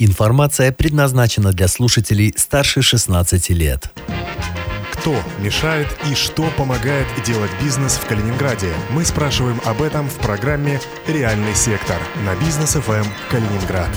Информация 0.00 0.72
предназначена 0.72 1.52
для 1.52 1.68
слушателей 1.68 2.34
старше 2.36 2.82
16 2.82 3.50
лет. 3.50 3.92
Кто 4.92 5.14
мешает 5.38 5.86
и 6.10 6.16
что 6.16 6.50
помогает 6.56 7.06
делать 7.24 7.50
бизнес 7.62 7.92
в 7.92 8.04
Калининграде? 8.04 8.72
Мы 8.90 9.04
спрашиваем 9.04 9.60
об 9.64 9.82
этом 9.82 10.08
в 10.08 10.14
программе 10.14 10.80
«Реальный 11.06 11.54
сектор» 11.54 11.98
на 12.24 12.34
бизнес 12.44 12.70
ФМ 12.70 13.06
Калининград. 13.30 13.90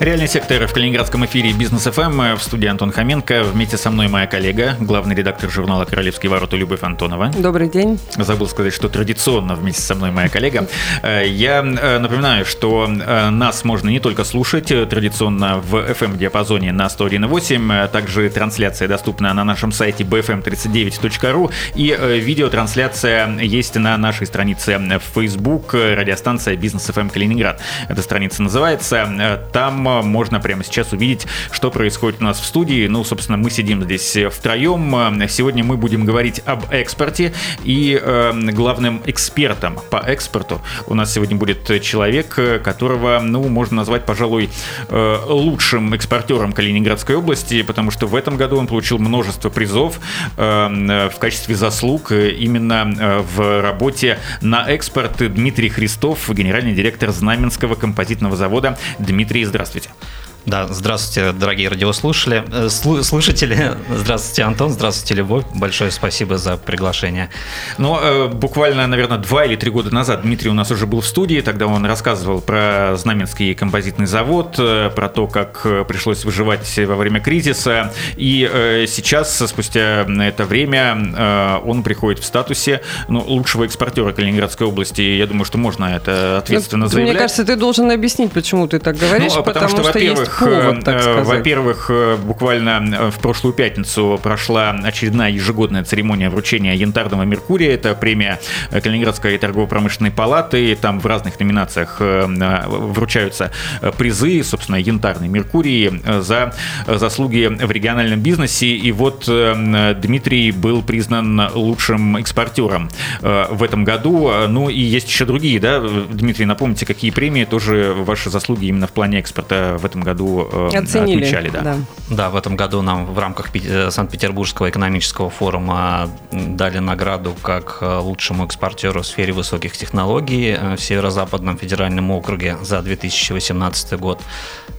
Реальный 0.00 0.26
сектор 0.26 0.66
в 0.66 0.72
Калининградском 0.72 1.24
эфире 1.26 1.52
Бизнес 1.52 1.82
ФМ 1.82 2.36
в 2.36 2.42
студии 2.42 2.66
Антон 2.66 2.92
Хоменко. 2.92 3.44
Вместе 3.44 3.76
со 3.76 3.90
мной 3.90 4.08
моя 4.08 4.26
коллега, 4.26 4.74
главный 4.80 5.14
редактор 5.14 5.50
журнала 5.50 5.84
«Королевские 5.84 6.30
ворота» 6.30 6.56
Любовь 6.56 6.82
Антонова. 6.82 7.30
Добрый 7.36 7.68
день. 7.68 8.00
Забыл 8.16 8.48
сказать, 8.48 8.72
что 8.72 8.88
традиционно 8.88 9.54
вместе 9.54 9.82
со 9.82 9.94
мной 9.94 10.10
моя 10.10 10.28
коллега. 10.28 10.66
Э, 11.02 11.24
я 11.26 11.58
э, 11.60 11.98
напоминаю, 11.98 12.44
что 12.46 12.88
э, 12.88 13.30
нас 13.30 13.64
можно 13.64 13.90
не 13.90 14.00
только 14.00 14.24
слушать 14.24 14.68
традиционно 14.68 15.58
в 15.58 15.74
FM-диапазоне 15.76 16.72
на 16.72 16.86
101.8, 16.86 17.88
также 17.88 18.30
трансляция 18.30 18.88
доступна 18.88 19.32
на 19.34 19.44
нашем 19.44 19.72
сайте 19.72 20.04
bfm39.ru 20.04 21.52
и 21.74 21.96
видеотрансляция 22.20 23.28
есть 23.38 23.74
на 23.76 23.96
нашей 23.98 24.26
странице 24.26 24.78
в 24.78 25.20
Facebook 25.20 25.74
радиостанция 25.74 26.56
«Бизнес 26.56 26.84
ФМ 26.86 27.08
Калининград». 27.08 27.60
Эта 27.88 28.02
страница 28.02 28.42
называется. 28.42 29.40
Там 29.52 29.81
можно 29.82 30.40
прямо 30.40 30.64
сейчас 30.64 30.92
увидеть, 30.92 31.26
что 31.50 31.70
происходит 31.70 32.20
у 32.20 32.24
нас 32.24 32.40
в 32.40 32.46
студии. 32.46 32.86
Ну, 32.86 33.04
собственно, 33.04 33.38
мы 33.38 33.50
сидим 33.50 33.82
здесь 33.82 34.16
втроем. 34.30 35.22
Сегодня 35.28 35.64
мы 35.64 35.76
будем 35.76 36.04
говорить 36.04 36.42
об 36.44 36.64
экспорте 36.70 37.32
и 37.64 38.00
э, 38.00 38.32
главным 38.52 39.02
экспертом 39.06 39.78
по 39.90 39.96
экспорту 39.96 40.60
у 40.86 40.94
нас 40.94 41.12
сегодня 41.12 41.36
будет 41.36 41.82
человек, 41.82 42.38
которого, 42.62 43.20
ну, 43.22 43.48
можно 43.48 43.78
назвать, 43.78 44.04
пожалуй, 44.04 44.50
э, 44.88 45.18
лучшим 45.26 45.94
экспортером 45.94 46.52
Калининградской 46.52 47.16
области, 47.16 47.62
потому 47.62 47.90
что 47.90 48.06
в 48.06 48.14
этом 48.14 48.36
году 48.36 48.56
он 48.56 48.66
получил 48.66 48.98
множество 48.98 49.48
призов 49.48 50.00
э, 50.36 51.08
в 51.08 51.18
качестве 51.18 51.54
заслуг 51.54 52.12
именно 52.12 52.92
э, 52.98 53.20
в 53.20 53.62
работе 53.62 54.18
на 54.40 54.68
экспорт. 54.68 55.12
Дмитрий 55.32 55.68
Христов, 55.68 56.30
генеральный 56.30 56.72
директор 56.72 57.10
Знаменского 57.10 57.74
композитного 57.74 58.36
завода. 58.36 58.78
Дмитрий, 58.98 59.44
здравствуйте. 59.44 59.71
Здравствуйте. 59.72 60.21
Да, 60.44 60.66
здравствуйте, 60.66 61.30
дорогие 61.32 61.68
радиослушатели. 61.68 62.42
Э, 62.50 62.68
слушатели, 62.68 63.76
здравствуйте, 63.94 64.42
Антон, 64.42 64.70
здравствуйте, 64.72 65.14
Любовь. 65.14 65.44
Большое 65.54 65.92
спасибо 65.92 66.36
за 66.36 66.56
приглашение. 66.56 67.30
Ну, 67.78 67.96
э, 68.00 68.26
буквально, 68.26 68.88
наверное, 68.88 69.18
два 69.18 69.44
или 69.44 69.54
три 69.54 69.70
года 69.70 69.94
назад 69.94 70.22
Дмитрий 70.22 70.50
у 70.50 70.54
нас 70.54 70.72
уже 70.72 70.86
был 70.86 71.00
в 71.00 71.06
студии, 71.06 71.40
тогда 71.42 71.68
он 71.68 71.86
рассказывал 71.86 72.40
про 72.40 72.96
Знаменский 72.96 73.54
композитный 73.54 74.06
завод, 74.06 74.56
э, 74.58 74.90
про 74.90 75.08
то, 75.08 75.28
как 75.28 75.62
пришлось 75.86 76.24
выживать 76.24 76.76
во 76.76 76.96
время 76.96 77.20
кризиса. 77.20 77.92
И 78.16 78.84
сейчас, 78.88 79.38
спустя 79.48 80.06
это 80.08 80.44
время, 80.44 81.60
он 81.64 81.84
приходит 81.84 82.18
в 82.18 82.24
статусе 82.24 82.82
ну, 83.08 83.20
лучшего 83.20 83.64
экспортера 83.64 84.12
Калининградской 84.12 84.66
области. 84.66 85.02
Я 85.02 85.26
думаю, 85.28 85.44
что 85.44 85.58
можно 85.58 85.84
это 85.84 86.38
ответственно 86.38 86.86
ну, 86.86 86.90
заявлять. 86.90 87.14
Мне 87.14 87.20
кажется, 87.20 87.44
ты 87.44 87.56
должен 87.56 87.90
объяснить, 87.90 88.32
почему 88.32 88.66
ты 88.66 88.80
так 88.80 88.96
говоришь, 88.96 89.34
ну, 89.34 89.42
потому, 89.44 89.66
потому 89.66 89.68
что, 89.68 89.82
что 89.82 89.92
во-первых, 89.92 90.31
повод, 90.38 90.84
так 90.84 91.06
э, 91.06 91.22
Во-первых, 91.22 91.86
э, 91.88 92.16
буквально 92.16 92.82
э, 92.98 93.10
в 93.10 93.18
прошлую 93.18 93.54
пятницу 93.54 94.18
прошла 94.22 94.70
очередная 94.70 95.30
ежегодная 95.30 95.84
церемония 95.84 96.30
вручения 96.30 96.74
янтарного 96.74 97.22
Меркурия. 97.22 97.74
Это 97.74 97.94
премия 97.94 98.40
Калининградской 98.70 99.38
торгово-промышленной 99.38 100.10
палаты. 100.10 100.76
Там 100.76 101.00
в 101.00 101.06
разных 101.06 101.38
номинациях 101.40 101.96
вручаются 102.00 103.50
призы, 103.98 104.42
собственно, 104.42 104.76
янтарный 104.76 105.28
Меркурий 105.28 106.02
за 106.20 106.54
заслуги 106.86 107.46
в 107.46 107.70
региональном 107.70 108.20
бизнесе. 108.20 108.68
И 108.68 108.92
вот 108.92 109.24
Дмитрий 109.26 110.52
был 110.52 110.82
признан 110.82 111.50
лучшим 111.54 112.16
экспортером 112.16 112.88
в 113.20 113.62
этом 113.62 113.84
году. 113.84 114.30
Ну 114.48 114.68
и 114.68 114.80
есть 114.80 115.08
еще 115.08 115.24
другие, 115.24 115.58
да? 115.60 115.80
Дмитрий, 115.80 116.44
напомните, 116.44 116.86
какие 116.86 117.10
премии 117.10 117.44
тоже 117.44 117.94
ваши 117.96 118.30
заслуги 118.30 118.66
именно 118.66 118.86
в 118.86 118.92
плане 118.92 119.18
экспорта 119.18 119.76
в 119.78 119.84
этом 119.84 120.02
году 120.02 120.21
году 120.22 120.48
э, 120.52 120.78
Оценили, 120.78 121.24
отмечали. 121.24 121.50
Да. 121.50 121.62
Да. 121.62 121.76
да, 122.10 122.30
в 122.30 122.36
этом 122.36 122.56
году 122.56 122.82
нам 122.82 123.06
в 123.06 123.18
рамках 123.18 123.54
э, 123.54 123.90
Санкт-Петербургского 123.90 124.70
экономического 124.70 125.30
форума 125.30 126.08
дали 126.30 126.78
награду 126.78 127.34
как 127.42 127.78
э, 127.80 127.98
лучшему 127.98 128.44
экспортеру 128.44 129.02
в 129.02 129.06
сфере 129.06 129.32
высоких 129.32 129.76
технологий 129.76 130.56
в 130.76 130.80
Северо-Западном 130.80 131.58
федеральном 131.58 132.10
округе 132.10 132.56
за 132.62 132.82
2018 132.82 133.98
год. 133.98 134.20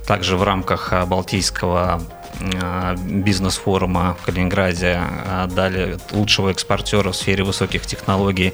Также 0.07 0.37
в 0.37 0.43
рамках 0.43 0.93
Балтийского 1.07 2.01
бизнес-форума 3.05 4.17
в 4.19 4.25
Калининграде 4.25 5.01
дали 5.55 5.97
лучшего 6.11 6.49
экспортера 6.49 7.11
в 7.11 7.15
сфере 7.15 7.43
высоких 7.43 7.85
технологий 7.85 8.53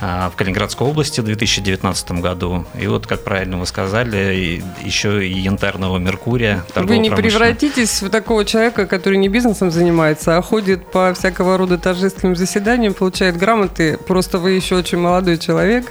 в 0.00 0.32
Калининградской 0.36 0.86
области 0.86 1.20
в 1.20 1.24
2019 1.24 2.12
году. 2.12 2.66
И 2.78 2.86
вот, 2.86 3.06
как 3.06 3.24
правильно 3.24 3.58
вы 3.58 3.66
сказали, 3.66 4.62
еще 4.82 5.26
и 5.26 5.32
янтарного 5.32 5.98
Меркурия. 5.98 6.64
Вы 6.74 6.98
не 6.98 7.10
превратитесь 7.10 8.02
в 8.02 8.10
такого 8.10 8.44
человека, 8.44 8.86
который 8.86 9.18
не 9.18 9.28
бизнесом 9.28 9.70
занимается, 9.70 10.36
а 10.36 10.42
ходит 10.42 10.90
по 10.90 11.14
всякого 11.14 11.56
рода 11.56 11.78
торжественным 11.78 12.36
заседаниям, 12.36 12.94
получает 12.94 13.36
грамоты. 13.36 13.98
Просто 14.06 14.38
вы 14.38 14.52
еще 14.52 14.76
очень 14.76 14.98
молодой 14.98 15.38
человек. 15.38 15.90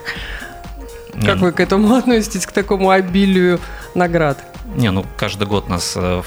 Как 1.26 1.40
вы 1.40 1.52
к 1.52 1.60
этому 1.60 1.96
относитесь, 1.96 2.46
к 2.46 2.52
такому 2.52 2.90
обилию 2.90 3.60
наград? 3.96 4.53
Не, 4.76 4.92
ну 4.92 5.06
каждый 5.18 5.48
год 5.48 5.70
нас 5.70 5.94
э, 5.96 6.22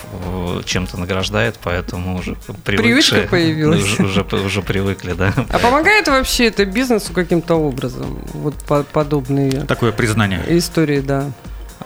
чем-то 0.65 0.99
награждает, 0.99 1.59
поэтому 1.62 2.19
уже 2.19 2.37
привычка 2.65 3.23
появилась. 3.29 3.83
Уже, 3.83 4.05
уже, 4.05 4.37
уже 4.45 4.62
привыкли, 4.62 5.12
да. 5.12 5.33
А 5.51 5.59
помогает 5.59 6.09
вообще 6.09 6.47
это 6.47 6.65
бизнесу 6.65 7.12
каким-то 7.12 7.55
образом? 7.56 8.19
Вот 8.33 8.55
подобные 8.93 9.62
такое 9.62 9.93
признание 9.93 10.45
истории, 10.49 11.01
да. 11.01 11.31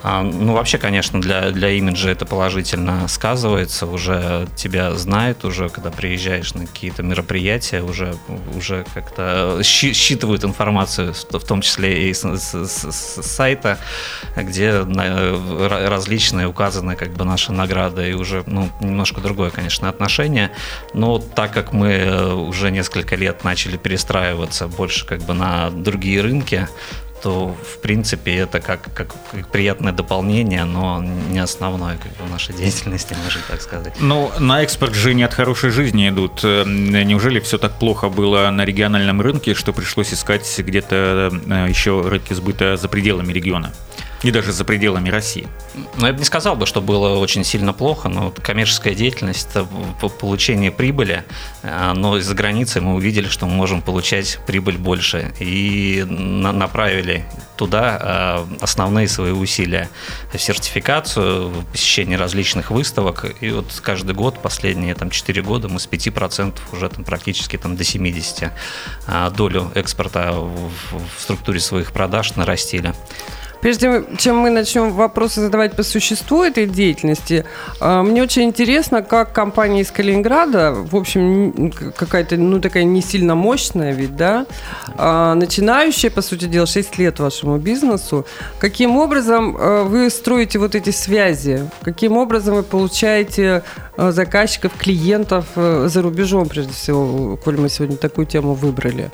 А, 0.02 0.22
ну, 0.22 0.54
вообще, 0.54 0.78
конечно, 0.78 1.20
для, 1.20 1.50
для 1.50 1.70
имиджа 1.70 2.10
это 2.10 2.24
положительно 2.24 3.06
сказывается. 3.08 3.86
Уже 3.86 4.48
тебя 4.56 4.94
знают, 4.94 5.44
уже 5.44 5.68
когда 5.68 5.90
приезжаешь 5.90 6.54
на 6.54 6.66
какие-то 6.66 7.02
мероприятия, 7.02 7.82
уже, 7.82 8.14
уже 8.56 8.86
как-то 8.94 9.60
считывают 9.62 10.44
информацию, 10.44 11.12
в 11.14 11.44
том 11.44 11.60
числе 11.60 12.08
и 12.08 12.14
с, 12.14 12.24
с, 12.24 12.66
с 12.66 13.22
сайта, 13.22 13.78
где 14.36 14.80
различные 14.80 16.46
указаны 16.46 16.96
как 16.96 17.10
бы 17.10 17.24
наши 17.24 17.52
награды, 17.52 18.10
и 18.10 18.14
уже 18.14 18.42
ну, 18.46 18.70
немножко 18.80 19.20
другое, 19.20 19.50
конечно, 19.50 19.88
отношение. 19.88 20.50
Но 20.94 21.18
так 21.18 21.52
как 21.52 21.72
мы 21.72 22.34
уже 22.34 22.70
несколько 22.70 23.16
лет 23.16 23.44
начали 23.44 23.76
перестраиваться 23.76 24.66
больше 24.66 25.04
как 25.04 25.20
бы 25.22 25.34
на 25.34 25.70
другие 25.70 26.22
рынки, 26.22 26.68
то 27.22 27.56
в 27.62 27.78
принципе 27.80 28.36
это 28.36 28.60
как, 28.60 28.92
как, 28.94 29.14
приятное 29.52 29.92
дополнение, 29.92 30.64
но 30.64 31.02
не 31.02 31.38
основное 31.38 31.96
как 31.96 32.12
бы, 32.16 32.24
в 32.26 32.30
нашей 32.30 32.54
деятельности, 32.54 33.16
можно 33.24 33.40
так 33.48 33.60
сказать. 33.60 33.94
Ну, 34.00 34.30
на 34.38 34.62
экспорт 34.62 34.94
же 34.94 35.14
не 35.14 35.22
от 35.22 35.34
хорошей 35.34 35.70
жизни 35.70 36.08
идут. 36.08 36.40
Э, 36.42 36.64
неужели 36.66 37.40
все 37.40 37.58
так 37.58 37.78
плохо 37.78 38.08
было 38.08 38.50
на 38.50 38.64
региональном 38.64 39.20
рынке, 39.20 39.54
что 39.54 39.72
пришлось 39.72 40.12
искать 40.12 40.46
где-то 40.58 41.30
э, 41.46 41.66
еще 41.68 42.02
рынки 42.02 42.32
сбыта 42.32 42.76
за 42.76 42.88
пределами 42.88 43.32
региона? 43.32 43.72
И 44.22 44.30
даже 44.30 44.52
за 44.52 44.64
пределами 44.64 45.08
России. 45.08 45.48
Ну, 45.96 46.06
я 46.06 46.12
бы 46.12 46.18
не 46.18 46.24
сказал 46.26 46.54
бы, 46.54 46.66
что 46.66 46.82
было 46.82 47.16
очень 47.16 47.42
сильно 47.42 47.72
плохо, 47.72 48.10
но 48.10 48.30
коммерческая 48.42 48.94
деятельность– 48.94 49.48
это 49.50 49.64
получение 50.08 50.70
прибыли, 50.70 51.24
э, 51.62 51.92
но 51.94 52.18
из-за 52.18 52.34
границы 52.34 52.82
мы 52.82 52.94
увидели, 52.94 53.28
что 53.28 53.46
мы 53.46 53.54
можем 53.54 53.80
получать 53.80 54.38
прибыль 54.46 54.76
больше, 54.76 55.32
и 55.40 56.04
направили 56.06 57.24
туда 57.56 58.46
э, 58.50 58.56
основные 58.60 59.08
свои 59.08 59.32
усилия 59.32 59.88
в 60.34 60.38
сертификацию, 60.38 61.48
в 61.48 61.64
посещение 61.66 62.18
различных 62.18 62.70
выставок, 62.70 63.24
и 63.40 63.50
вот 63.50 63.80
каждый 63.82 64.14
год, 64.14 64.38
последние 64.42 64.94
там 64.94 65.08
4 65.10 65.40
года, 65.40 65.68
мы 65.68 65.80
с 65.80 65.88
5% 65.88 66.58
уже 66.72 66.88
там 66.90 67.04
практически 67.04 67.56
там 67.56 67.74
до 67.76 67.84
70% 67.84 68.50
э, 69.06 69.30
долю 69.34 69.72
экспорта 69.74 70.32
в 70.32 70.72
структуре 71.18 71.60
своих 71.60 71.92
продаж 71.92 72.36
нарастили. 72.36 72.94
Прежде 73.60 74.04
чем 74.16 74.38
мы 74.38 74.50
начнем 74.50 74.90
вопросы 74.92 75.40
задавать 75.40 75.76
по 75.76 75.82
существу 75.82 76.42
этой 76.42 76.66
деятельности, 76.66 77.44
а, 77.78 78.02
мне 78.02 78.22
очень 78.22 78.44
интересно, 78.44 79.02
как 79.02 79.32
компания 79.32 79.82
из 79.82 79.90
Калининграда, 79.90 80.72
в 80.74 80.96
общем, 80.96 81.70
какая-то, 81.96 82.36
ну, 82.36 82.60
такая 82.60 82.84
не 82.84 83.02
сильно 83.02 83.34
мощная 83.34 83.92
ведь, 83.92 84.16
да, 84.16 84.46
а, 84.96 85.34
начинающая, 85.34 86.10
по 86.10 86.22
сути 86.22 86.46
дела, 86.46 86.66
6 86.66 86.98
лет 86.98 87.20
вашему 87.20 87.58
бизнесу, 87.58 88.26
каким 88.58 88.96
образом 88.96 89.56
а, 89.58 89.84
вы 89.84 90.08
строите 90.08 90.58
вот 90.58 90.74
эти 90.74 90.90
связи, 90.90 91.68
каким 91.82 92.16
образом 92.16 92.54
вы 92.54 92.62
получаете 92.62 93.62
заказчиков, 93.96 94.72
клиентов 94.78 95.44
за 95.54 96.00
рубежом, 96.00 96.48
прежде 96.48 96.72
всего, 96.72 97.36
коль 97.36 97.58
мы 97.58 97.68
сегодня 97.68 97.98
такую 97.98 98.26
тему 98.26 98.54
выбрали. 98.54 99.10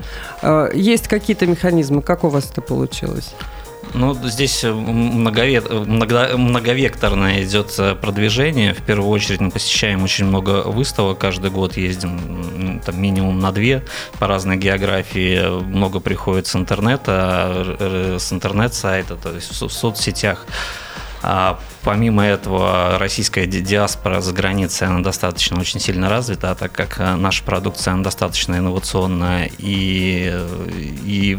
Есть 0.74 1.08
какие-то 1.08 1.46
механизмы, 1.46 2.02
как 2.02 2.22
у 2.22 2.28
вас 2.28 2.48
это 2.52 2.60
получилось? 2.60 3.34
Ну, 3.96 4.12
здесь 4.24 4.62
многовек, 4.62 5.70
много, 5.70 6.36
многовекторное 6.36 7.42
идет 7.44 7.74
э, 7.78 7.94
продвижение. 7.94 8.74
В 8.74 8.82
первую 8.82 9.08
очередь 9.08 9.40
мы 9.40 9.50
посещаем 9.50 10.04
очень 10.04 10.26
много 10.26 10.64
выставок. 10.64 11.18
Каждый 11.18 11.50
год 11.50 11.78
ездим 11.78 12.82
там, 12.84 13.00
минимум 13.00 13.38
на 13.40 13.52
две 13.52 13.82
по 14.18 14.26
разной 14.26 14.58
географии. 14.58 15.62
Много 15.62 16.00
приходит 16.00 16.46
с 16.46 16.54
интернета, 16.54 18.18
с 18.20 18.30
интернет-сайта, 18.34 19.16
то 19.16 19.34
есть 19.34 19.50
в 19.62 19.70
соцсетях. 19.70 20.44
А 21.86 21.90
помимо 21.90 22.26
этого, 22.26 22.98
российская 22.98 23.46
диаспора 23.46 24.20
за 24.20 24.32
границей, 24.32 24.88
она 24.88 25.02
достаточно 25.02 25.60
очень 25.60 25.78
сильно 25.78 26.08
развита, 26.08 26.54
так 26.54 26.72
как 26.72 26.98
э, 26.98 27.14
наша 27.14 27.44
продукция, 27.44 27.94
она 27.94 28.02
достаточно 28.02 28.56
инновационная 28.56 29.48
и, 29.58 30.34
и 31.04 31.38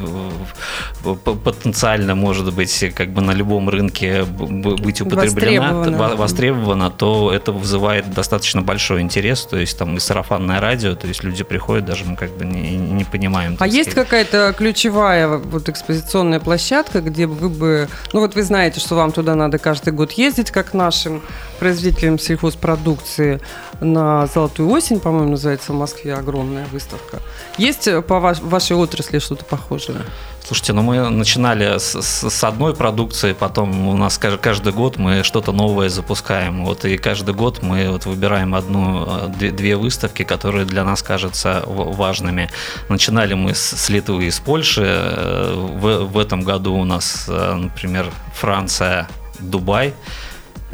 потенциально 1.03 2.15
может 2.15 2.53
быть 2.53 2.93
как 2.95 3.09
бы 3.09 3.21
на 3.21 3.31
любом 3.31 3.69
рынке 3.69 4.23
быть 4.23 5.01
употреблена, 5.01 5.73
востребована, 5.73 6.15
востребована 6.15 6.91
то 6.91 7.31
это 7.33 7.51
вызывает 7.51 8.13
достаточно 8.13 8.61
большой 8.61 9.01
интерес, 9.01 9.43
то 9.43 9.57
есть 9.57 9.77
там 9.77 9.97
и 9.97 9.99
сарафанное 9.99 10.61
радио, 10.61 10.95
то 10.95 11.07
есть 11.07 11.23
люди 11.23 11.43
приходят, 11.43 11.85
даже 11.85 12.05
мы 12.05 12.15
как 12.15 12.31
бы 12.37 12.45
не, 12.45 12.77
не 12.77 13.03
понимаем. 13.03 13.57
А 13.59 13.67
есть 13.67 13.93
какая-то 13.93 14.53
ключевая 14.57 15.27
вот 15.27 15.67
экспозиционная 15.67 16.39
площадка, 16.39 17.01
где 17.01 17.27
вы 17.27 17.49
бы, 17.49 17.89
ну 18.13 18.21
вот 18.21 18.35
вы 18.35 18.43
знаете, 18.43 18.79
что 18.79 18.95
вам 18.95 19.11
туда 19.11 19.35
надо 19.35 19.57
каждый 19.57 19.91
год 19.91 20.13
ездить, 20.13 20.36
как 20.45 20.73
нашим 20.73 21.21
производителям 21.59 22.19
сельхозпродукции 22.19 23.41
на 23.81 24.27
Золотую 24.27 24.69
осень, 24.69 24.99
по-моему, 24.99 25.31
называется 25.31 25.73
в 25.73 25.75
Москве 25.75 26.13
огромная 26.13 26.65
выставка. 26.71 27.19
Есть 27.57 27.89
по 28.07 28.19
вашей 28.19 28.75
отрасли 28.75 29.19
что-то 29.19 29.45
похожее? 29.45 30.01
Слушайте, 30.47 30.71
ну 30.71 30.81
мы 30.81 31.09
начинали 31.09 31.77
с, 31.77 32.01
с, 32.01 32.29
с 32.29 32.43
одной 32.45 32.73
продукции, 32.73 33.33
потом 33.33 33.89
у 33.89 33.97
нас 33.97 34.17
каждый 34.17 34.71
год 34.71 34.95
мы 34.95 35.23
что-то 35.23 35.51
новое 35.51 35.89
запускаем. 35.89 36.63
Вот 36.63 36.85
и 36.85 36.95
каждый 36.95 37.33
год 37.33 37.61
мы 37.61 37.89
вот 37.91 38.05
выбираем 38.05 38.55
одну, 38.55 39.05
э, 39.05 39.27
две, 39.27 39.51
две 39.51 39.75
выставки, 39.75 40.23
которые 40.23 40.63
для 40.63 40.85
нас 40.85 41.03
кажутся 41.03 41.63
важными. 41.65 42.49
Начинали 42.87 43.33
мы 43.33 43.55
с, 43.55 43.59
с 43.59 43.89
Литвы 43.89 44.27
и 44.27 44.31
с 44.31 44.39
Польши. 44.39 44.85
Э, 44.85 45.53
в, 45.53 46.05
в 46.13 46.17
этом 46.17 46.43
году 46.43 46.75
у 46.75 46.85
нас, 46.85 47.25
э, 47.27 47.53
например, 47.55 48.09
Франция, 48.33 49.09
Дубай. 49.39 49.93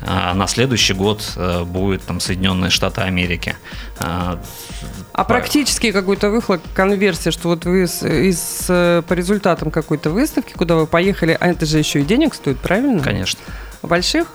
А 0.06 0.34
на 0.34 0.48
следующий 0.48 0.94
год 0.94 1.34
э, 1.36 1.64
будет 1.64 2.04
там 2.04 2.20
Соединенные 2.20 2.70
Штаты 2.70 3.02
Америки. 3.02 3.56
А, 4.00 4.40
а 5.14 5.24
практически 5.24 5.92
какой-то 5.92 6.30
выхлоп, 6.30 6.62
конверсия, 6.74 7.32
что 7.32 7.50
вот 7.50 7.66
вы 7.66 7.84
из, 7.84 8.04
из, 8.04 8.66
э, 8.68 9.02
по 9.08 9.14
результатам 9.14 9.72
какой-то 9.72 10.10
выставки, 10.10 10.54
куда 10.54 10.76
вы 10.76 10.88
поехали, 10.88 11.38
а 11.40 11.48
это 11.48 11.66
же 11.66 11.80
еще 11.80 12.02
и 12.02 12.04
денег 12.04 12.34
стоит, 12.34 12.60
правильно? 12.60 13.02
Конечно. 13.02 13.40
Больших? 13.82 14.28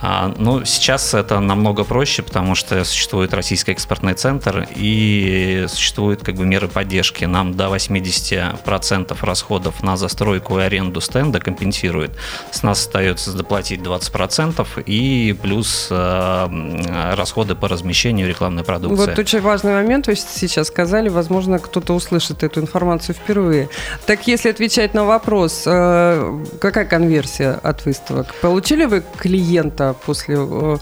А, 0.00 0.34
ну, 0.38 0.64
сейчас 0.64 1.14
это 1.14 1.40
намного 1.40 1.84
проще, 1.84 2.22
потому 2.22 2.54
что 2.54 2.84
существует 2.84 3.32
Российский 3.32 3.72
экспортный 3.72 4.14
центр 4.14 4.66
и 4.74 5.66
существуют 5.68 6.22
как 6.22 6.34
бы 6.34 6.44
меры 6.44 6.68
поддержки. 6.68 7.24
Нам 7.24 7.54
до 7.54 7.66
80% 7.66 9.16
расходов 9.20 9.82
на 9.82 9.96
застройку 9.96 10.58
и 10.58 10.62
аренду 10.62 11.00
стенда 11.00 11.40
компенсирует. 11.40 12.12
С 12.50 12.62
нас 12.62 12.80
остается 12.80 13.32
доплатить 13.32 13.80
20% 13.80 14.82
и 14.84 15.36
плюс 15.40 15.88
э, 15.90 17.14
расходы 17.14 17.54
по 17.54 17.68
размещению 17.68 18.28
рекламной 18.28 18.64
продукции. 18.64 19.06
Вот 19.06 19.18
очень 19.18 19.40
важный 19.40 19.74
момент 19.74 20.06
вы 20.06 20.16
сейчас 20.16 20.68
сказали. 20.68 21.08
Возможно, 21.08 21.58
кто-то 21.58 21.94
услышит 21.94 22.42
эту 22.42 22.60
информацию 22.60 23.14
впервые. 23.14 23.68
Так 24.06 24.26
если 24.26 24.50
отвечать 24.50 24.94
на 24.94 25.04
вопрос, 25.04 25.62
э, 25.66 26.44
какая 26.60 26.84
конверсия 26.84 27.58
от 27.62 27.84
выставок? 27.84 28.34
Получили 28.40 28.84
вы 28.84 29.02
клиента 29.18 29.83
после 29.92 30.36
э, 30.38 30.38
Э, 30.38 30.78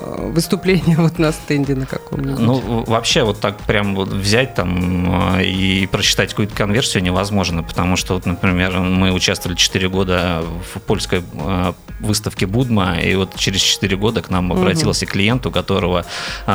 выступление 0.00 0.96
вот 0.98 1.18
на 1.18 1.32
стенде 1.32 1.74
на 1.74 1.86
каком-нибудь? 1.86 2.38
Ну, 2.38 2.84
вообще 2.86 3.22
вот 3.22 3.40
так 3.40 3.58
прям 3.58 3.94
вот 3.94 4.08
взять 4.08 4.54
там 4.54 5.36
э, 5.38 5.44
и 5.44 5.86
прочитать 5.86 6.30
какую-то 6.30 6.54
конверсию 6.54 7.02
невозможно, 7.02 7.62
потому 7.62 7.96
что, 7.96 8.14
вот, 8.14 8.26
например, 8.26 8.78
мы 8.78 9.12
участвовали 9.12 9.56
4 9.56 9.88
года 9.88 10.42
в 10.74 10.80
польской 10.80 11.22
э, 11.32 11.72
выставке 12.00 12.46
Будма, 12.46 13.00
и 13.00 13.14
вот 13.14 13.36
через 13.36 13.60
4 13.60 13.96
года 13.96 14.22
к 14.22 14.30
нам 14.30 14.52
обратился 14.52 15.04
угу. 15.04 15.12
клиент, 15.12 15.46
у 15.46 15.50
которого 15.50 16.04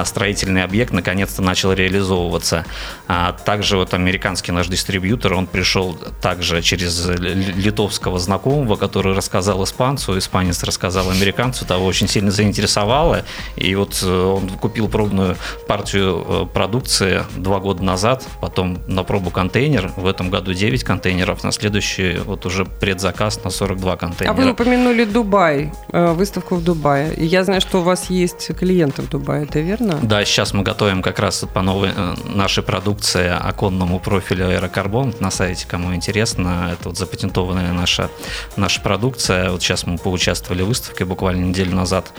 строительный 0.04 0.64
объект 0.64 0.92
наконец-то 0.92 1.42
начал 1.42 1.72
реализовываться. 1.74 2.66
А 3.08 3.34
также 3.34 3.78
вот 3.78 3.94
американский 3.94 4.52
наш 4.52 4.68
дистрибьютор, 4.68 5.34
он 5.34 5.48
пришел 5.48 5.98
также 6.22 6.62
через 6.62 7.08
литовского 7.08 8.20
знакомого, 8.20 8.76
который 8.76 9.14
рассказал 9.14 9.64
испанцу, 9.64 10.18
испанец 10.18 10.64
рассказал 10.64 11.10
американцу, 11.10 11.66
того 11.66 11.86
очень 11.86 12.08
сильно 12.08 12.32
заинтересовало, 12.32 13.24
и 13.56 13.76
вот 13.76 14.00
э, 14.04 14.10
он 14.10 14.50
купил 14.50 14.88
пробную 14.88 15.36
партию 15.68 16.26
э, 16.28 16.46
продукции 16.54 17.24
два 17.36 17.60
года 17.60 17.84
назад, 17.84 18.26
потом 18.42 18.80
на 18.88 19.04
пробу 19.04 19.30
контейнер, 19.30 19.92
в 19.96 20.08
этом 20.08 20.30
году 20.30 20.54
9 20.54 20.84
контейнеров, 20.84 21.44
на 21.44 21.52
следующий 21.52 22.18
вот 22.18 22.46
уже 22.46 22.66
предзаказ 22.66 23.44
на 23.44 23.50
42 23.50 23.98
контейнера. 23.98 24.34
А 24.34 24.38
вы 24.38 24.52
упомянули 24.52 25.06
Дубай, 25.06 25.72
э, 25.92 26.12
выставку 26.14 26.56
в 26.56 26.64
Дубае. 26.64 27.14
Я 27.18 27.44
знаю, 27.44 27.62
что 27.62 27.80
у 27.80 27.84
вас 27.84 28.10
есть 28.10 28.56
клиенты 28.58 29.02
в 29.02 29.10
Дубае, 29.10 29.44
это 29.44 29.60
верно? 29.60 30.00
Да, 30.02 30.24
сейчас 30.26 30.54
мы 30.54 30.64
готовим 30.64 31.02
как 31.02 31.20
раз 31.20 31.46
по 31.54 31.62
новой 31.62 31.92
нашей 32.26 32.64
продукции 32.64 33.28
оконному 33.28 34.00
профилю 34.00 34.48
аэрокарбон 34.50 35.16
на 35.20 35.32
сайте, 35.32 35.68
кому 35.68 35.94
интересно. 35.94 36.70
Это 36.74 36.90
вот 36.90 36.98
запатентованная 36.98 37.74
наша, 37.74 38.10
наша 38.56 38.82
продукция. 38.82 39.52
Вот 39.52 39.62
сейчас 39.62 39.86
мы 39.86 39.98
поучаствовали 39.98 40.64
в 40.64 40.68
выставке 40.68 41.06
буквально 41.06 41.46
неделю 41.46 41.76
назад. 41.76 42.12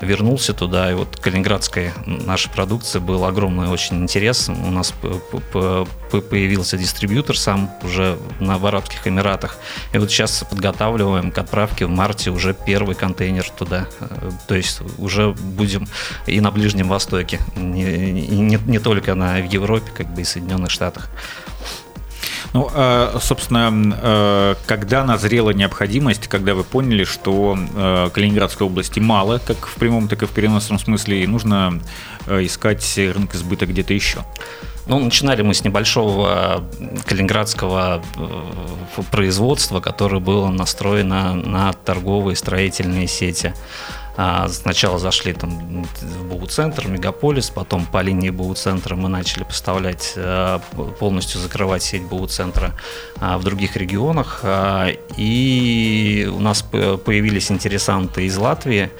Вернулся 0.00 0.53
туда, 0.56 0.90
и 0.90 0.94
вот 0.94 1.16
калининградской 1.16 1.92
нашей 2.06 2.50
продукции 2.50 2.98
был 2.98 3.24
огромный 3.24 3.68
очень 3.68 4.02
интерес. 4.02 4.48
У 4.48 4.70
нас 4.70 4.92
появился 6.10 6.76
дистрибьютор 6.76 7.36
сам 7.36 7.70
уже 7.82 8.18
на 8.40 8.58
в 8.58 8.66
Арабских 8.66 9.06
Эмиратах. 9.06 9.58
И 9.92 9.98
вот 9.98 10.10
сейчас 10.10 10.44
подготавливаем 10.48 11.30
к 11.30 11.38
отправке 11.38 11.86
в 11.86 11.90
марте 11.90 12.30
уже 12.30 12.54
первый 12.54 12.94
контейнер 12.94 13.48
туда. 13.50 13.86
Э, 14.00 14.30
то 14.46 14.54
есть 14.54 14.80
уже 14.98 15.32
будем 15.32 15.88
и 16.26 16.40
на 16.40 16.50
Ближнем 16.50 16.88
Востоке, 16.88 17.40
не, 17.56 18.12
не, 18.12 18.58
не 18.66 18.78
только 18.78 19.14
на, 19.14 19.40
в 19.40 19.52
Европе, 19.52 19.90
как 19.94 20.12
бы 20.14 20.22
и 20.22 20.24
Соединенных 20.24 20.70
Штатах. 20.70 21.10
Ну, 22.54 22.70
а, 22.72 23.18
собственно, 23.20 23.98
э, 24.00 24.54
когда 24.66 25.04
назрела 25.04 25.50
необходимость, 25.50 26.28
когда 26.28 26.54
вы 26.54 26.62
поняли, 26.62 27.02
что 27.02 27.58
э, 27.58 28.10
Калининградской 28.14 28.64
области 28.64 29.00
мало, 29.00 29.40
как 29.44 29.66
в 29.66 29.74
прямом, 29.74 30.06
так 30.06 30.22
и 30.22 30.26
в 30.26 30.30
переносном 30.30 30.78
смысле, 30.78 31.24
и 31.24 31.26
нужно 31.26 31.80
э, 32.28 32.44
искать 32.44 32.96
рынок 32.96 33.34
сбыта 33.34 33.66
где-то 33.66 33.92
еще? 33.92 34.20
Ну, 34.86 35.00
начинали 35.00 35.42
мы 35.42 35.52
с 35.52 35.64
небольшого 35.64 36.62
калининградского 37.06 38.04
производства, 39.10 39.80
которое 39.80 40.20
было 40.20 40.48
настроено 40.48 41.34
на 41.34 41.72
торговые 41.72 42.36
строительные 42.36 43.08
сети. 43.08 43.52
А, 44.16 44.48
сначала 44.48 44.98
зашли 44.98 45.32
там 45.32 45.84
в 45.84 46.24
БУ-центр, 46.28 46.86
Мегаполис, 46.86 47.50
потом 47.50 47.84
по 47.86 48.00
линии 48.00 48.30
БУ-центра 48.30 48.94
мы 48.94 49.08
начали 49.08 49.44
поставлять, 49.44 50.12
э, 50.16 50.60
полностью 50.98 51.40
закрывать 51.40 51.82
сеть 51.82 52.02
БУ-центра 52.02 52.74
а, 53.20 53.38
в 53.38 53.44
других 53.44 53.76
регионах. 53.76 54.40
А, 54.42 54.88
и 55.16 56.30
у 56.32 56.40
нас 56.40 56.62
появились 56.62 57.50
интересанты 57.50 58.26
из 58.26 58.36
Латвии, 58.36 58.90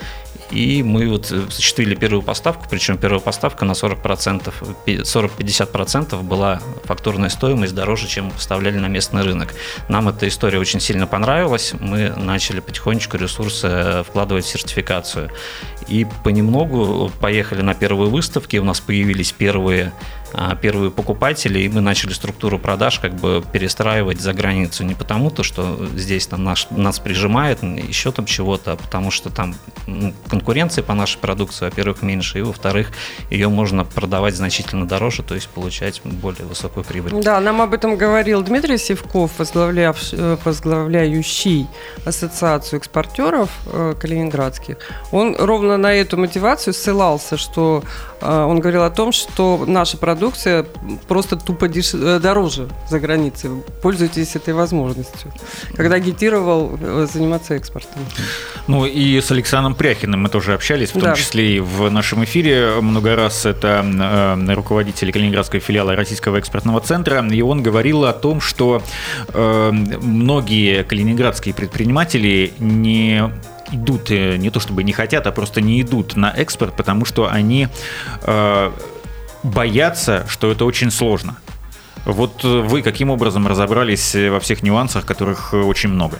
и 0.55 0.85
мы 0.85 1.09
вот 1.09 1.33
осуществили 1.33 1.97
первую 1.97 2.23
поставку, 2.23 2.67
причем 2.71 2.97
первая 2.97 3.21
поставка 3.21 3.65
на 3.65 3.73
40%, 3.73 4.53
40-50% 4.87 6.23
была 6.23 6.61
фактурная 6.85 7.29
стоимость 7.29 7.75
дороже, 7.75 8.07
чем 8.07 8.31
поставляли 8.31 8.79
на 8.79 8.87
местный 8.87 9.23
рынок. 9.23 9.55
Нам 9.89 10.09
эта 10.09 10.29
история 10.29 10.61
очень 10.61 10.79
сильно 10.81 11.09
понравилась, 11.09 11.75
мы 11.79 12.11
начали 12.11 12.61
потихонечку 12.61 13.17
ресурсы 13.17 14.05
вкладывать 14.07 14.45
в 14.45 14.49
сертификацию. 14.49 15.31
И 15.89 16.07
понемногу 16.23 17.11
поехали 17.21 17.63
на 17.63 17.75
первые 17.75 18.09
выставки, 18.09 18.57
у 18.57 18.65
нас 18.65 18.81
появились 18.81 19.33
первые 19.33 19.93
первые 20.61 20.91
покупатели, 20.91 21.61
и 21.61 21.69
мы 21.69 21.81
начали 21.81 22.13
структуру 22.13 22.59
продаж 22.59 22.99
как 22.99 23.15
бы 23.15 23.43
перестраивать 23.53 24.21
за 24.21 24.33
границу. 24.33 24.85
Не 24.85 24.95
потому, 24.95 25.31
то, 25.31 25.43
что 25.43 25.87
здесь 25.97 26.27
там 26.27 26.45
наш, 26.45 26.69
нас 26.71 26.99
прижимает, 26.99 27.63
еще 27.63 28.13
там 28.13 28.27
чего-то, 28.27 28.73
а 28.73 28.77
потому 28.77 29.11
что 29.11 29.31
там 29.31 29.55
ну, 29.87 30.13
конкуренции 30.29 30.83
по 30.83 30.95
нашей 30.95 31.19
продукции, 31.19 31.65
во-первых, 31.67 32.03
меньше, 32.03 32.39
и 32.39 32.43
во-вторых, 32.43 32.91
ее 33.31 33.49
можно 33.49 33.85
продавать 33.85 34.35
значительно 34.35 34.87
дороже, 34.87 35.23
то 35.23 35.35
есть 35.35 35.49
получать 35.49 36.01
более 36.05 36.47
высокую 36.47 36.85
прибыль. 36.85 37.13
Да, 37.23 37.41
нам 37.41 37.61
об 37.61 37.75
этом 37.75 37.97
говорил 37.97 38.43
Дмитрий 38.43 38.79
Севков, 38.79 39.31
э, 39.39 40.37
возглавляющий 40.45 41.67
Ассоциацию 42.05 42.79
экспортеров 42.79 43.51
э, 43.67 43.95
калининградских. 44.01 44.77
Он 45.13 45.37
ровно 45.39 45.77
на 45.77 45.93
эту 45.95 46.17
мотивацию 46.17 46.75
ссылался, 46.75 47.37
что 47.37 47.83
э, 48.21 48.45
он 48.45 48.61
говорил 48.61 48.83
о 48.83 48.91
том, 48.91 49.13
что 49.13 49.65
наша 49.67 49.97
продукция 50.25 50.65
просто 51.09 51.37
тупо 51.37 51.69
деш... 51.69 51.95
Э, 51.95 52.19
дороже 52.19 52.69
за 52.89 52.99
границей. 52.99 53.51
Пользуйтесь 53.83 54.37
этой 54.37 54.55
возможностью. 54.55 55.31
Когда 55.77 55.97
агитировал 55.97 56.79
э, 56.81 57.07
заниматься 57.13 57.55
экспортом. 57.55 58.03
Ну 58.67 58.87
и 58.87 59.21
с 59.21 59.31
Александром 59.31 59.75
Пряхиным 59.75 60.23
мы 60.23 60.29
тоже 60.31 60.55
общались, 60.55 60.91
в 60.91 60.93
том 60.93 61.03
да. 61.03 61.15
числе 61.15 61.57
и 61.57 61.61
в 61.61 61.91
нашем 61.91 62.25
эфире 62.25 62.81
много 62.81 63.17
раз. 63.17 63.45
Это 63.45 63.85
э, 63.85 64.55
руководитель 64.55 65.13
Калининградского 65.13 65.61
филиала 65.61 65.95
Российского 65.95 66.39
экспортного 66.39 66.81
центра, 66.81 67.23
и 67.31 67.43
он 67.43 67.63
говорил 67.63 68.05
о 68.05 68.13
том, 68.15 68.41
что 68.41 68.83
э, 69.29 69.71
многие 69.73 70.85
калининградские 70.85 71.55
предприниматели 71.55 72.53
не 72.59 73.31
идут, 73.73 74.11
э, 74.11 74.37
не 74.37 74.51
то 74.51 74.61
чтобы 74.61 74.83
не 74.85 74.93
хотят, 74.93 75.27
а 75.27 75.33
просто 75.33 75.61
не 75.61 75.83
идут 75.83 76.17
на 76.17 76.31
экспорт, 76.31 76.77
потому 76.77 77.05
что 77.05 77.31
они 77.31 77.69
э, 78.23 78.71
боятся, 79.45 80.27
что 80.29 80.51
это 80.51 80.65
очень 80.65 80.91
сложно. 80.91 81.37
Вот 82.05 82.43
вы 82.43 82.83
каким 82.83 83.11
образом 83.11 83.47
разобрались 83.47 84.15
во 84.15 84.41
всех 84.41 84.63
нюансах, 84.63 85.07
которых 85.07 85.55
очень 85.55 85.91
много? 85.91 86.19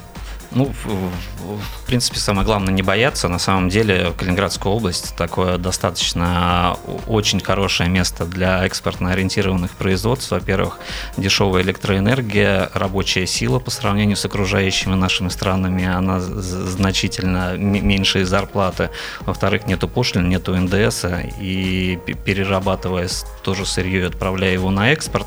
Ну, 0.55 0.73
в 0.73 1.87
принципе, 1.87 2.19
самое 2.19 2.47
главное 2.47 2.73
не 2.73 2.83
бояться. 2.83 3.29
На 3.29 3.39
самом 3.39 3.69
деле 3.69 4.13
Калининградская 4.17 4.73
область 4.73 5.17
такое 5.17 5.59
достаточно 5.59 6.77
очень 7.09 7.41
хорошее 7.41 7.89
место 7.89 8.25
для 8.25 8.65
экспортно 8.65 9.13
ориентированных 9.13 9.73
производств. 9.73 10.31
Во-первых, 10.31 10.79
дешевая 11.17 11.63
электроэнергия, 11.63 12.71
рабочая 12.73 13.27
сила 13.27 13.59
по 13.59 13.71
сравнению 13.71 14.17
с 14.17 14.25
окружающими 14.25 14.95
нашими 14.95 15.29
странами, 15.29 15.87
она 15.87 16.21
значительно 16.21 17.57
меньшие 17.57 18.25
зарплаты. 18.25 18.91
Во-вторых, 19.21 19.67
нету 19.67 19.89
пошлин, 19.89 20.29
нету 20.29 20.55
НДС, 20.57 21.05
и 21.41 21.99
перерабатывая 22.25 23.09
тоже 23.43 23.67
сырье 23.67 24.01
и 24.01 24.05
отправляя 24.05 24.53
его 24.53 24.71
на 24.71 24.93
экспорт, 24.93 25.27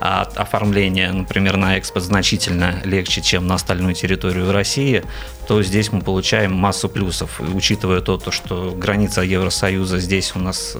а 0.00 0.22
оформление, 0.34 1.10
например, 1.10 1.56
на 1.56 1.76
экспорт 1.76 2.04
значительно 2.04 2.80
легче, 2.84 3.22
чем 3.22 3.46
на 3.46 3.54
остальную 3.54 3.94
территорию 3.94 4.52
России, 4.52 5.02
то 5.46 5.62
здесь 5.62 5.92
мы 5.92 6.00
получаем 6.00 6.52
массу 6.52 6.88
плюсов. 6.88 7.40
Учитывая 7.40 8.00
то, 8.00 8.18
то, 8.18 8.30
что 8.30 8.72
граница 8.76 9.22
Евросоюза 9.22 9.98
здесь 10.00 10.32
у 10.34 10.38
нас 10.38 10.76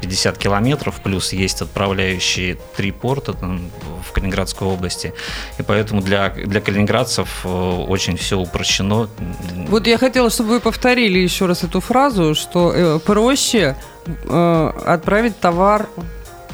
50 0.00 0.36
э, 0.36 0.40
километров, 0.40 1.00
плюс 1.02 1.32
есть 1.32 1.62
отправляющие 1.62 2.56
три 2.76 2.90
порта 2.90 3.34
там, 3.34 3.70
в 4.08 4.12
Калининградской 4.12 4.66
области. 4.66 5.12
И 5.58 5.62
поэтому 5.62 6.00
для, 6.00 6.30
для 6.30 6.60
калининградцев 6.60 7.42
э, 7.44 7.48
очень 7.48 8.16
все 8.16 8.38
упрощено. 8.38 9.08
Вот 9.68 9.86
я 9.86 9.98
хотела, 9.98 10.30
чтобы 10.30 10.50
вы 10.50 10.60
повторили 10.60 11.18
еще 11.18 11.46
раз 11.46 11.62
эту 11.62 11.80
фразу, 11.80 12.34
что 12.34 12.72
э, 12.72 12.98
проще 12.98 13.76
отправить 14.86 15.38
товар 15.38 15.88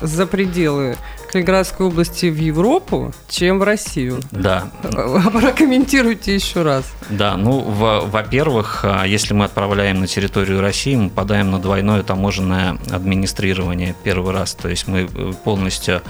за 0.00 0.26
пределы 0.26 0.96
Калининградской 1.37 1.87
области 1.87 2.26
в 2.26 2.37
Европу, 2.37 3.12
чем 3.28 3.59
в 3.59 3.62
Россию. 3.62 4.21
Да. 4.31 4.71
Прокомментируйте 4.83 6.35
еще 6.35 6.62
раз. 6.62 6.85
Да, 7.11 7.37
ну, 7.37 7.61
во-первых, 7.61 8.81
а, 8.85 9.05
если 9.05 9.35
мы 9.35 9.45
отправляем 9.45 10.00
на 10.00 10.07
территорию 10.07 10.61
России, 10.61 10.97
мы 10.97 11.11
подаем 11.11 11.50
на 11.50 11.59
двойное 11.59 12.02
таможенное 12.02 12.78
администрирование 12.90 13.95
первый 14.02 14.33
раз. 14.33 14.55
То 14.55 14.69
есть 14.69 14.88
мы 14.88 15.09
э, 15.12 15.33
полностью 15.45 15.97
а, 15.97 16.00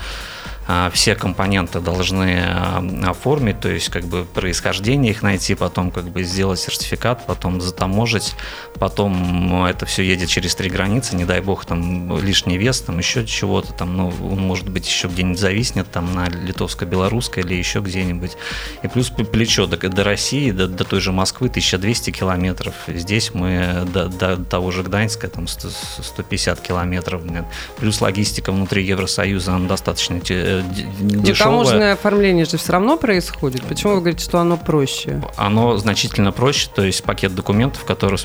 все 0.91 1.15
компоненты 1.15 1.79
должны 1.79 2.43
а, 2.45 2.83
оформить, 3.05 3.61
то 3.61 3.69
есть 3.69 3.89
как 3.89 4.03
бы 4.05 4.25
происхождение 4.25 5.11
их 5.11 5.23
найти, 5.23 5.55
потом 5.55 5.91
как 5.91 6.05
бы 6.09 6.23
сделать 6.23 6.59
сертификат, 6.59 7.25
потом 7.25 7.61
затаможить, 7.61 8.35
потом 8.77 9.65
это 9.65 9.85
все 9.85 10.03
едет 10.03 10.29
через 10.29 10.55
три 10.55 10.69
границы, 10.69 11.15
не 11.15 11.23
дай 11.25 11.39
бог 11.39 11.65
там 11.65 12.19
лишний 12.19 12.57
вес, 12.57 12.81
там 12.81 12.97
еще 12.97 13.25
чего-то 13.25 13.71
там, 13.73 13.95
ну, 13.95 14.13
он 14.21 14.39
может 14.39 14.69
быть 14.69 14.85
еще 14.87 15.07
где-нибудь 15.07 15.39
зависнет 15.39 15.89
там 15.89 16.13
на 16.13 16.27
литовско-белорусской 16.27 17.43
или 17.43 17.53
еще 17.53 17.79
где-нибудь. 17.79 18.37
И 18.83 18.87
плюс 18.87 19.09
плечо 19.09 19.67
до, 19.67 19.77
до 19.77 20.03
России, 20.03 20.51
до, 20.51 20.67
до 20.67 20.83
той 20.83 20.99
же 20.99 21.11
Москвы 21.11 21.47
1200 21.47 22.11
километров. 22.11 22.73
Здесь 22.87 23.33
мы 23.33 23.85
до, 23.93 24.07
до 24.09 24.37
того 24.37 24.71
же 24.71 24.83
Гданьска 24.83 25.27
там 25.27 25.47
150 25.47 26.59
километров. 26.59 27.21
Плюс 27.77 28.01
логистика 28.01 28.51
внутри 28.51 28.85
Евросоюза, 28.85 29.55
она 29.55 29.67
достаточно 29.67 30.19
дешевое. 30.61 31.21
Но 31.21 31.33
таможенное 31.33 31.93
оформление 31.93 32.45
же 32.45 32.57
все 32.57 32.73
равно 32.73 32.97
происходит. 32.97 33.63
Почему 33.63 33.95
вы 33.95 33.99
говорите, 33.99 34.23
что 34.23 34.39
оно 34.39 34.57
проще? 34.57 35.21
Оно 35.35 35.77
значительно 35.77 36.31
проще, 36.31 36.69
то 36.73 36.83
есть 36.83 37.03
пакет 37.03 37.35
документов, 37.35 37.83
который 37.85 38.19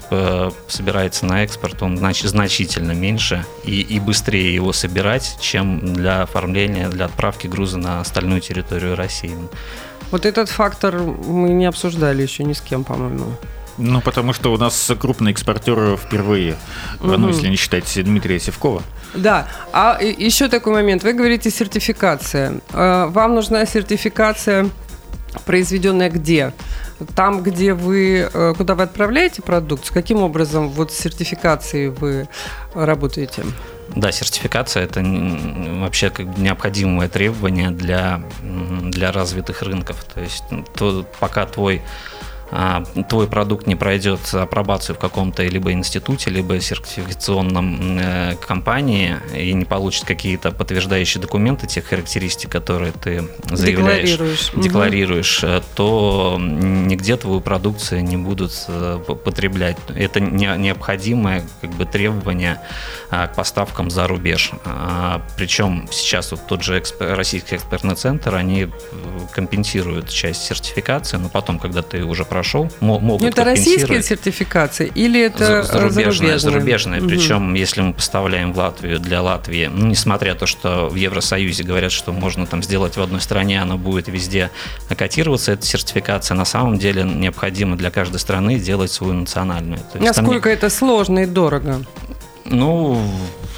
собирается 0.68 1.26
на 1.26 1.44
экспорт, 1.44 1.82
он 1.82 1.96
значит, 1.98 2.28
значительно 2.30 2.92
меньше 2.92 3.44
и, 3.64 3.80
и 3.80 4.00
быстрее 4.00 4.54
его 4.54 4.72
собирать, 4.72 5.36
чем 5.40 5.94
для 5.94 6.22
оформления, 6.22 6.88
для 6.88 7.06
отправки 7.06 7.46
груза 7.46 7.78
на 7.78 8.00
остальную 8.00 8.40
территорию 8.40 8.96
России. 8.96 9.36
Вот 10.10 10.26
этот 10.26 10.50
фактор 10.50 10.98
мы 10.98 11.50
не 11.50 11.64
обсуждали 11.66 12.22
еще 12.22 12.44
ни 12.44 12.52
с 12.52 12.60
кем, 12.60 12.84
по-моему. 12.84 13.26
Ну, 13.78 14.00
потому 14.00 14.32
что 14.32 14.52
у 14.52 14.58
нас 14.58 14.90
крупный 15.00 15.32
экспортер 15.32 15.96
впервые, 15.96 16.56
угу. 17.00 17.16
ну, 17.16 17.28
если 17.28 17.48
не 17.48 17.56
считать 17.56 17.90
Дмитрия 18.04 18.38
Севкова. 18.38 18.82
Да, 19.14 19.46
а 19.72 19.98
еще 20.00 20.48
такой 20.48 20.72
момент. 20.72 21.02
Вы 21.02 21.12
говорите 21.12 21.50
сертификация. 21.50 22.60
Э, 22.72 23.06
вам 23.06 23.34
нужна 23.34 23.66
сертификация, 23.66 24.70
произведенная 25.44 26.10
где? 26.10 26.52
Там, 27.14 27.42
где 27.42 27.74
вы, 27.74 28.30
э, 28.32 28.54
куда 28.56 28.74
вы 28.74 28.84
отправляете 28.84 29.42
продукцию, 29.42 29.94
каким 29.94 30.22
образом 30.22 30.68
вот 30.68 30.92
с 30.92 30.98
сертификацией 30.98 31.88
вы 31.88 32.28
работаете? 32.74 33.44
Да, 33.94 34.12
сертификация 34.12 34.84
это 34.84 35.02
вообще 35.02 36.08
как 36.08 36.26
бы 36.26 36.40
необходимое 36.40 37.08
требование 37.08 37.70
для, 37.70 38.22
для 38.42 39.12
развитых 39.12 39.62
рынков. 39.62 40.04
То 40.14 40.20
есть 40.20 40.44
то, 40.74 41.06
пока 41.20 41.44
твой 41.44 41.78
а, 41.78 42.21
твой 43.08 43.26
продукт 43.28 43.66
не 43.66 43.76
пройдет 43.76 44.20
апробацию 44.34 44.94
в 44.94 44.98
каком-то 44.98 45.42
либо 45.42 45.72
институте, 45.72 46.28
либо 46.28 46.60
сертификационном 46.60 47.98
э, 47.98 48.36
компании 48.46 49.16
и 49.34 49.54
не 49.54 49.64
получит 49.64 50.04
какие-то 50.04 50.50
подтверждающие 50.50 51.20
документы 51.20 51.66
тех 51.66 51.86
характеристик, 51.86 52.50
которые 52.50 52.92
ты 52.92 53.26
заявляешь, 53.50 54.10
декларируешь, 54.10 54.50
декларируешь 54.54 55.44
угу. 55.44 55.62
то 55.74 56.36
нигде 56.38 57.16
твою 57.16 57.40
продукцию 57.40 58.04
не 58.04 58.18
будут 58.18 58.52
э, 58.68 58.98
потреблять. 59.24 59.78
Это 59.94 60.20
необходимое 60.20 61.44
как 61.62 61.70
бы 61.70 61.86
требование 61.86 62.60
к 63.10 63.34
поставкам 63.34 63.90
за 63.90 64.06
рубеж. 64.06 64.52
А, 64.64 65.22
Причем 65.36 65.88
сейчас 65.90 66.30
вот 66.32 66.46
тот 66.46 66.62
же 66.62 66.78
экспер, 66.78 67.16
российский 67.16 67.56
экспертный 67.56 67.94
центр, 67.94 68.34
они 68.34 68.68
компенсируют 69.32 70.08
часть 70.08 70.44
сертификации, 70.44 71.16
но 71.16 71.28
потом, 71.28 71.58
когда 71.58 71.82
ты 71.82 72.04
уже 72.04 72.24
прошел 72.24 72.41
прошел, 72.42 72.68
могут 72.80 73.22
Но 73.22 73.28
это 73.28 73.44
российская 73.44 74.02
сертификация 74.02 74.88
или 74.88 75.20
это 75.20 75.62
зарубежная? 75.62 76.38
Зарубежная, 76.38 76.38
зарубежная. 76.38 77.00
Угу. 77.00 77.08
причем 77.08 77.54
если 77.54 77.82
мы 77.82 77.94
поставляем 77.94 78.52
в 78.52 78.58
Латвию, 78.58 78.98
для 78.98 79.22
Латвии, 79.22 79.70
ну, 79.72 79.86
несмотря 79.86 80.32
на 80.32 80.40
то, 80.40 80.46
что 80.46 80.88
в 80.88 80.96
Евросоюзе 80.96 81.62
говорят, 81.62 81.92
что 81.92 82.12
можно 82.12 82.46
там 82.46 82.62
сделать 82.62 82.96
в 82.96 83.02
одной 83.02 83.20
стране, 83.20 83.62
она 83.62 83.76
будет 83.76 84.08
везде 84.08 84.50
котироваться, 84.88 85.52
эта 85.52 85.64
сертификация, 85.64 86.34
на 86.34 86.44
самом 86.44 86.78
деле 86.78 87.04
необходимо 87.04 87.76
для 87.76 87.90
каждой 87.90 88.18
страны 88.18 88.58
делать 88.58 88.90
свою 88.90 89.14
национальную. 89.14 89.78
То 89.78 89.98
есть, 89.98 90.16
Насколько 90.16 90.48
не... 90.48 90.56
это 90.56 90.68
сложно 90.68 91.20
и 91.20 91.26
дорого? 91.26 91.84
Ну, 92.44 93.00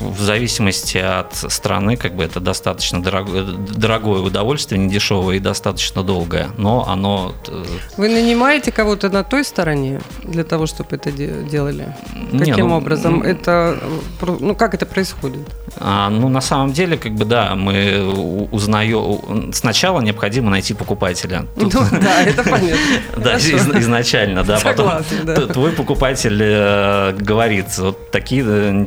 в 0.00 0.20
зависимости 0.20 0.98
от 0.98 1.34
страны, 1.34 1.96
как 1.96 2.14
бы 2.14 2.24
это 2.24 2.40
достаточно 2.40 3.02
дорогое, 3.02 3.44
дорогое 3.44 4.20
удовольствие, 4.20 4.80
не 4.80 4.88
дешевое 4.88 5.36
и 5.36 5.38
достаточно 5.38 6.02
долгое, 6.02 6.48
но 6.56 6.86
оно... 6.88 7.34
Э, 7.48 7.64
Вы 7.96 8.08
нанимаете 8.08 8.72
кого-то 8.72 9.08
на 9.10 9.24
той 9.24 9.44
стороне 9.44 10.00
для 10.22 10.44
того, 10.44 10.66
чтобы 10.66 10.96
это 10.96 11.12
делали? 11.12 11.94
Каким 12.32 12.56
не, 12.56 12.62
ну, 12.62 12.76
образом? 12.76 13.22
Это, 13.22 13.78
ну, 14.20 14.54
как 14.54 14.74
это 14.74 14.86
происходит? 14.86 15.46
А, 15.76 16.10
ну, 16.10 16.28
на 16.28 16.40
самом 16.40 16.72
деле, 16.72 16.96
как 16.96 17.12
бы, 17.12 17.24
да, 17.24 17.54
мы 17.54 18.48
узнаем... 18.50 19.52
Сначала 19.52 20.00
необходимо 20.00 20.50
найти 20.50 20.74
покупателя. 20.74 21.46
Ну, 21.56 21.70
да, 21.90 22.22
это 22.22 22.42
понятно. 22.44 22.78
Да, 23.16 23.36
изначально, 23.38 24.44
да. 24.44 24.60
Потом 24.62 24.90
твой 25.52 25.72
покупатель 25.72 26.38
э, 26.40 27.12
говорит, 27.18 27.66
вот 27.78 28.10
такие 28.10 28.44
э, 28.46 28.86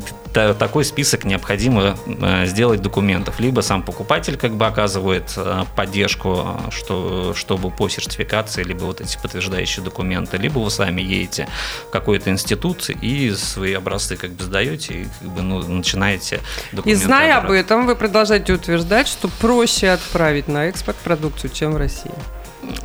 такой 0.59 0.85
список 0.85 1.25
необходимо 1.25 1.97
э, 2.05 2.45
сделать 2.45 2.81
документов. 2.81 3.39
Либо 3.39 3.61
сам 3.61 3.83
покупатель 3.83 4.37
как 4.37 4.55
бы 4.55 4.65
оказывает 4.65 5.33
э, 5.35 5.63
поддержку, 5.75 6.59
что, 6.71 7.33
чтобы 7.33 7.71
по 7.71 7.89
сертификации, 7.89 8.63
либо 8.63 8.85
вот 8.85 9.01
эти 9.01 9.17
подтверждающие 9.21 9.83
документы, 9.83 10.37
либо 10.37 10.59
вы 10.59 10.71
сами 10.71 11.01
едете 11.01 11.47
в 11.87 11.91
какой-то 11.91 12.29
институт 12.29 12.89
и 12.89 13.31
свои 13.31 13.73
образцы 13.73 14.15
как 14.15 14.31
бы 14.31 14.43
сдаете 14.43 14.93
и 14.93 15.07
как 15.19 15.29
бы, 15.29 15.41
ну, 15.41 15.67
начинаете. 15.67 16.39
И 16.85 16.93
зная 16.95 17.37
об 17.37 17.51
этом, 17.51 17.85
вы 17.85 17.95
продолжаете 17.95 18.53
утверждать, 18.53 19.07
что 19.07 19.27
проще 19.27 19.89
отправить 19.89 20.47
на 20.47 20.67
экспорт 20.67 20.97
продукцию, 20.97 21.51
чем 21.51 21.73
в 21.73 21.77
России. 21.77 22.11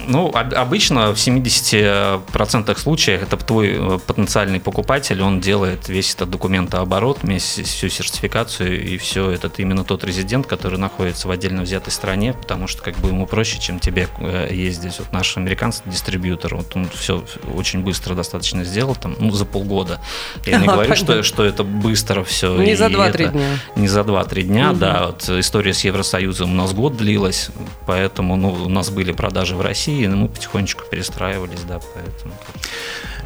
Ну, 0.06 0.30
обычно 0.34 1.12
в 1.12 1.16
70% 1.16 2.78
случаев 2.78 3.22
это 3.22 3.36
твой 3.36 3.76
э, 3.76 3.98
потенциальный 4.06 4.60
покупатель, 4.60 5.22
он 5.22 5.40
делает 5.40 5.88
весь 5.88 6.14
этот 6.14 6.30
документооборот, 6.30 7.20
всю 7.22 7.88
сертификацию, 7.88 8.82
и 8.82 8.96
все, 8.98 9.30
этот 9.30 9.58
именно 9.58 9.84
тот 9.84 10.04
резидент, 10.04 10.46
который 10.46 10.78
находится 10.78 11.28
в 11.28 11.30
отдельно 11.30 11.62
взятой 11.62 11.92
стране, 11.92 12.32
потому 12.32 12.66
что 12.66 12.82
как 12.82 12.96
бы 12.98 13.08
ему 13.08 13.26
проще, 13.26 13.60
чем 13.60 13.78
тебе 13.78 14.08
э, 14.18 14.48
ездить. 14.50 14.98
Вот 14.98 15.12
наш 15.12 15.36
американский 15.36 15.90
дистрибьютор, 15.90 16.56
вот 16.56 16.76
он 16.76 16.88
все 16.88 17.24
очень 17.54 17.80
быстро 17.80 18.14
достаточно 18.14 18.64
сделал, 18.64 18.94
там, 18.94 19.16
ну, 19.18 19.30
за 19.32 19.44
полгода. 19.44 20.00
Я 20.46 20.58
не 20.58 20.66
говорю, 20.72 20.94
что, 20.96 21.22
что 21.22 21.44
это 21.44 21.64
быстро 21.64 22.24
все. 22.24 22.56
Не 22.56 22.74
за 22.74 22.86
2-3 22.86 23.32
дня. 23.32 23.58
Не 23.76 23.88
за 23.88 24.00
2-3 24.00 24.42
дня, 24.42 24.70
угу. 24.70 24.78
да. 24.78 25.06
Вот 25.06 25.28
история 25.28 25.74
с 25.74 25.84
Евросоюзом 25.84 26.52
у 26.52 26.54
нас 26.54 26.72
год 26.72 26.96
длилась, 26.96 27.50
поэтому 27.86 28.36
ну, 28.36 28.52
у 28.52 28.68
нас 28.68 28.90
были 28.90 29.12
продажи 29.12 29.56
в 29.56 29.60
России, 29.60 29.71
но 30.06 30.16
мы 30.16 30.28
потихонечку 30.28 30.84
перестраивались, 30.90 31.60
да, 31.66 31.80
поэтому... 31.94 32.34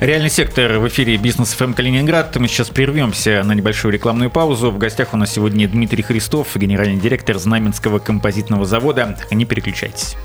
Реальный 0.00 0.28
сектор 0.28 0.78
в 0.78 0.86
эфире 0.88 1.16
Бизнес 1.16 1.54
ФМ 1.54 1.72
Калининград. 1.72 2.36
Мы 2.36 2.48
сейчас 2.48 2.68
прервемся 2.68 3.42
на 3.44 3.52
небольшую 3.52 3.92
рекламную 3.92 4.30
паузу. 4.30 4.70
В 4.70 4.76
гостях 4.76 5.14
у 5.14 5.16
нас 5.16 5.32
сегодня 5.32 5.66
Дмитрий 5.66 6.02
Христов, 6.02 6.48
генеральный 6.54 7.00
директор 7.00 7.38
Знаменского 7.38 7.98
композитного 7.98 8.66
завода. 8.66 9.18
Не 9.30 9.46
переключайтесь. 9.46 10.16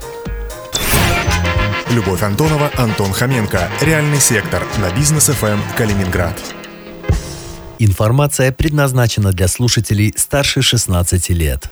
Любовь 1.90 2.22
Антонова, 2.22 2.70
Антон 2.76 3.14
Хоменко. 3.14 3.70
Реальный 3.82 4.20
сектор 4.20 4.64
на 4.78 4.92
Бизнес 4.96 5.28
ФМ 5.28 5.60
Калининград. 5.78 6.38
Информация 7.80 8.52
предназначена 8.52 9.32
для 9.32 9.48
слушателей 9.48 10.14
старше 10.16 10.62
16 10.62 11.30
лет. 11.30 11.72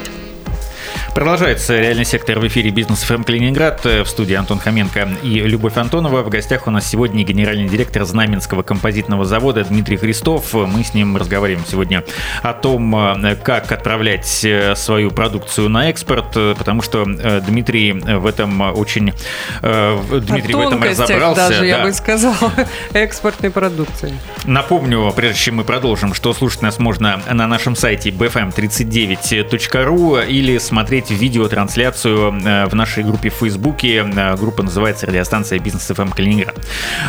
Продолжается 1.13 1.77
реальный 1.77 2.05
сектор 2.05 2.39
в 2.39 2.47
эфире 2.47 2.69
Бизнес 2.69 3.03
ФМ 3.03 3.23
Калининград. 3.23 3.83
В 3.83 4.05
студии 4.05 4.33
Антон 4.33 4.59
Хоменко 4.59 5.09
и 5.21 5.41
Любовь 5.41 5.75
Антонова. 5.75 6.23
В 6.23 6.29
гостях 6.29 6.67
у 6.67 6.71
нас 6.71 6.87
сегодня 6.87 7.25
генеральный 7.25 7.67
директор 7.67 8.05
Знаменского 8.05 8.63
композитного 8.63 9.25
завода 9.25 9.65
Дмитрий 9.65 9.97
Христов. 9.97 10.53
Мы 10.53 10.85
с 10.85 10.93
ним 10.93 11.17
разговариваем 11.17 11.65
сегодня 11.67 12.05
о 12.41 12.53
том, 12.53 13.17
как 13.43 13.73
отправлять 13.73 14.45
свою 14.75 15.11
продукцию 15.11 15.67
на 15.67 15.89
экспорт, 15.89 16.31
потому 16.57 16.81
что 16.81 17.05
э, 17.05 17.41
Дмитрий 17.41 17.91
в 17.91 18.25
этом 18.25 18.61
очень 18.61 19.11
э, 19.61 20.21
Дмитрий 20.27 20.53
в 20.53 20.61
этом 20.61 20.81
разобрался. 20.81 21.49
даже, 21.49 21.59
да. 21.59 21.65
я 21.65 21.83
бы 21.83 21.91
сказала, 21.91 22.53
экспортной 22.93 23.51
продукции. 23.51 24.13
Напомню, 24.45 25.11
прежде 25.13 25.39
чем 25.39 25.57
мы 25.57 25.65
продолжим, 25.65 26.13
что 26.13 26.33
слушать 26.33 26.61
нас 26.61 26.79
можно 26.79 27.21
на 27.29 27.47
нашем 27.47 27.75
сайте 27.75 28.11
bfm39.ru 28.11 30.25
или 30.25 30.57
смотреть 30.57 31.00
смотреть 31.01 31.19
видеотрансляцию 31.19 32.33
э, 32.43 32.65
в 32.65 32.75
нашей 32.75 33.03
группе 33.03 33.29
в 33.29 33.33
Фейсбуке. 33.33 34.05
Э, 34.15 34.35
группа 34.35 34.63
называется 34.63 35.07
«Радиостанция 35.07 35.59
Бизнес 35.59 35.87
ФМ 35.87 36.09
Калининград». 36.09 36.55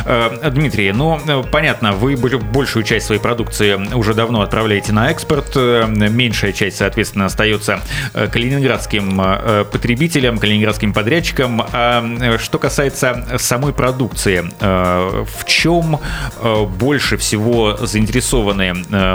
Э, 0.05 0.49
Дмитрий, 0.51 0.91
ну, 0.91 1.19
понятно, 1.51 1.91
вы 1.91 2.15
большую 2.15 2.83
часть 2.83 3.05
своей 3.05 3.21
продукции 3.21 3.75
уже 3.93 4.13
давно 4.13 4.41
отправляете 4.41 4.93
на 4.93 5.11
экспорт. 5.11 5.55
Меньшая 5.55 6.53
часть, 6.53 6.77
соответственно, 6.77 7.25
остается 7.25 7.79
калининградским 8.13 9.21
потребителям, 9.71 10.37
калининградским 10.37 10.93
подрядчикам. 10.93 11.63
А 11.71 12.37
что 12.39 12.59
касается 12.59 13.25
самой 13.37 13.73
продукции, 13.73 14.43
в 14.59 15.45
чем 15.45 15.99
больше 16.79 17.17
всего 17.17 17.77
заинтересованы 17.77 18.73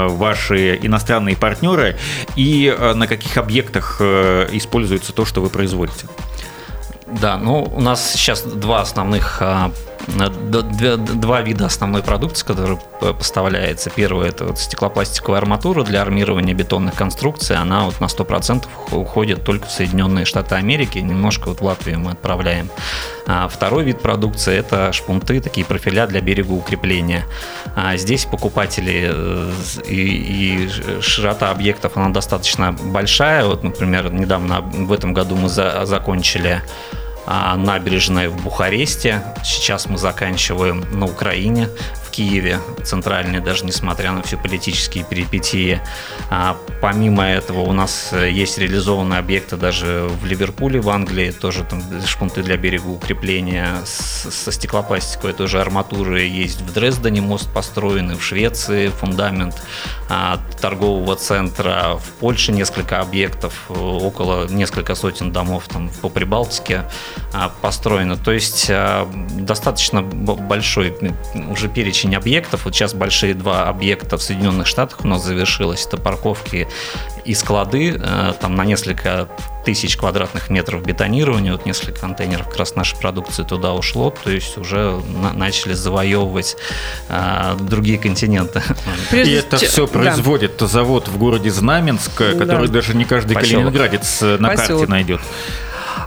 ваши 0.09 0.79
иностранные 0.83 1.37
партнеры 1.37 1.97
и 2.37 2.75
на 2.95 3.07
каких 3.07 3.37
объектах 3.37 4.01
используются 4.01 4.68
используется 4.69 5.13
то, 5.15 5.25
что 5.25 5.41
вы 5.41 5.49
производите? 5.49 6.07
Да, 7.07 7.39
ну 7.39 7.63
у 7.75 7.81
нас 7.81 8.13
сейчас 8.13 8.43
два 8.43 8.83
основных 8.83 9.41
а, 9.41 9.73
два 10.09 11.43
вида 11.43 11.67
основной 11.67 12.03
продукции, 12.03 12.47
которая 12.47 12.79
поставляется. 13.01 13.91
Первое– 13.91 14.29
это 14.31 14.47
вот 14.47 14.59
стеклопластиковая 14.59 15.41
арматура 15.41 15.85
для 15.85 16.03
армирования 16.03 16.55
бетонных 16.55 16.95
конструкций. 16.95 17.57
Она 17.57 17.85
вот 17.85 18.01
на 18.01 18.07
100% 18.07 18.67
уходит 18.93 19.45
только 19.45 19.67
в 19.67 19.71
Соединенные 19.71 20.25
Штаты 20.25 20.55
Америки. 20.55 20.99
Немножко 20.99 21.49
вот 21.49 21.61
в 21.61 21.65
Латвию 21.65 22.01
мы 22.01 22.13
отправляем. 22.13 22.71
А 23.27 23.49
второй 23.49 23.85
вид 23.85 24.01
продукции– 24.01 24.57
это 24.59 24.93
шпунты, 24.93 25.41
такие 25.41 25.67
профиля 25.67 26.07
для 26.07 26.21
берегоукрепления. 26.21 27.25
А 27.77 27.97
здесь 27.97 28.25
покупатели 28.25 29.11
э, 29.13 29.53
и, 29.87 30.65
и 30.65 31.01
широта 31.03 31.51
объектов, 31.51 31.97
она 31.97 32.09
достаточно 32.09 32.73
большая. 32.73 33.45
Вот, 33.45 33.63
например, 33.63 34.11
недавно 34.11 34.63
в 34.63 34.93
этом 34.93 35.13
году 35.13 35.37
мы 35.37 35.49
за, 35.49 35.85
закончили 35.85 36.63
набережной 37.29 38.29
в 38.29 38.43
Бухаресте. 38.43 39.23
Сейчас 39.45 39.87
мы 39.87 39.99
заканчиваем 39.99 40.85
на 40.99 41.07
Украине, 41.07 41.69
Киеве, 42.19 42.59
центральной, 42.83 43.39
даже 43.39 43.65
несмотря 43.65 44.11
на 44.11 44.23
все 44.23 44.37
политические 44.37 45.05
перипетии. 45.05 45.81
А, 46.31 46.57
помимо 46.81 47.25
этого 47.25 47.61
у 47.61 47.73
нас 47.73 48.13
есть 48.13 48.59
реализованные 48.59 49.21
объекты 49.21 49.57
даже 49.57 50.11
в 50.21 50.27
Ливерпуле, 50.27 50.81
в 50.81 50.91
Англии, 50.91 51.31
тоже 51.31 51.63
там 51.63 51.81
шпунты 52.05 52.43
для 52.43 52.57
берегоукрепления 52.57 53.83
со 53.85 54.51
стеклопластиковой 54.51 55.33
тоже 55.33 55.61
арматуры 55.61 56.23
есть 56.23 56.61
в 56.61 56.73
Дрездене 56.73 57.21
мост 57.21 57.49
построенный, 57.55 58.17
в 58.17 58.25
Швеции 58.25 58.89
фундамент 58.89 59.55
а, 60.11 60.41
торгового 60.61 61.15
центра, 61.15 61.99
в 61.99 62.11
Польше 62.19 62.51
несколько 62.51 63.01
объектов, 63.01 63.71
около 63.71 64.49
несколько 64.49 64.97
сотен 64.97 65.31
домов 65.31 65.69
там 65.69 65.89
по 66.03 66.09
Прибалтике 66.09 66.83
а, 67.33 67.53
построено. 67.61 68.17
То 68.17 68.33
есть 68.33 68.67
а, 68.71 69.09
достаточно 69.37 70.03
большой 70.03 70.97
уже 71.49 71.69
перечень 71.69 72.08
объектов. 72.17 72.65
Вот 72.65 72.75
сейчас 72.75 72.95
большие 72.95 73.35
два 73.35 73.69
объекта 73.69 74.17
в 74.17 74.23
Соединенных 74.23 74.67
Штатах 74.67 75.01
у 75.05 75.09
нас 75.09 75.25
завершилось. 75.25 75.87
Это 75.87 75.97
парковки 75.97 76.69
и 77.25 77.35
склады, 77.35 78.01
а, 78.03 78.33
там 78.33 78.57
на 78.57 78.65
несколько 78.65 79.29
тысяч 79.65 79.97
квадратных 79.99 80.49
метров 80.49 80.83
бетонирования, 80.83 81.53
вот 81.53 81.67
несколько 81.67 82.01
контейнеров 82.01 82.47
как 82.47 82.57
раз 82.57 82.75
нашей 82.75 82.99
продукции 82.99 83.43
туда 83.45 83.75
ушло, 83.75 84.11
то 84.11 84.31
есть 84.31 84.57
уже 84.57 84.99
на- 85.07 85.35
начали 85.35 85.75
завоевывать 85.75 86.57
а, 87.09 87.55
другие 87.61 87.99
континенты. 87.99 88.63
Прежде 89.11 89.33
и 89.33 89.37
это 89.37 89.59
все 89.59 89.87
производит 89.87 90.57
да. 90.59 90.67
завод 90.67 91.09
в 91.09 91.19
городе 91.19 91.51
Знаменск, 91.51 92.13
который 92.17 92.69
да. 92.69 92.75
даже 92.75 92.95
не 92.95 93.05
каждый 93.05 93.35
Поселок. 93.35 93.67
калининградец 93.67 94.21
на 94.23 94.49
Поселок. 94.49 94.57
карте 94.57 94.87
найдет. 94.87 95.21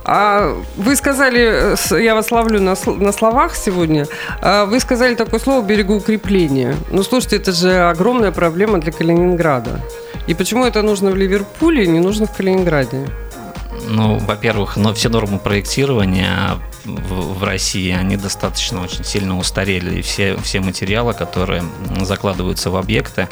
А 0.03 0.57
вы 0.77 0.95
сказали, 0.95 1.75
я 2.01 2.15
вас 2.15 2.31
ловлю 2.31 2.59
на, 2.59 2.75
на 2.85 3.11
словах 3.11 3.55
сегодня, 3.55 4.07
а 4.41 4.65
вы 4.65 4.79
сказали 4.79 5.15
такое 5.15 5.39
слово 5.39 5.63
берегоукрепление. 5.63 6.75
Ну, 6.89 7.03
слушайте, 7.03 7.35
это 7.37 7.51
же 7.51 7.89
огромная 7.89 8.31
проблема 8.31 8.79
для 8.79 8.91
Калининграда. 8.91 9.79
И 10.27 10.33
почему 10.33 10.65
это 10.65 10.81
нужно 10.81 11.11
в 11.11 11.15
Ливерпуле, 11.15 11.87
не 11.87 11.99
нужно 11.99 12.25
в 12.25 12.35
Калининграде? 12.35 13.07
Ну, 13.87 14.17
во-первых, 14.17 14.77
но 14.77 14.93
все 14.93 15.09
нормы 15.09 15.39
проектирования 15.39 16.57
в, 16.85 17.39
в 17.39 17.43
России, 17.43 17.91
они 17.91 18.17
достаточно 18.17 18.81
очень 18.83 19.03
сильно 19.03 19.37
устарели. 19.37 19.99
И 19.99 20.01
все, 20.01 20.37
все 20.37 20.61
материалы, 20.61 21.13
которые 21.13 21.63
закладываются 22.01 22.69
в 22.69 22.75
объекты, 22.75 23.27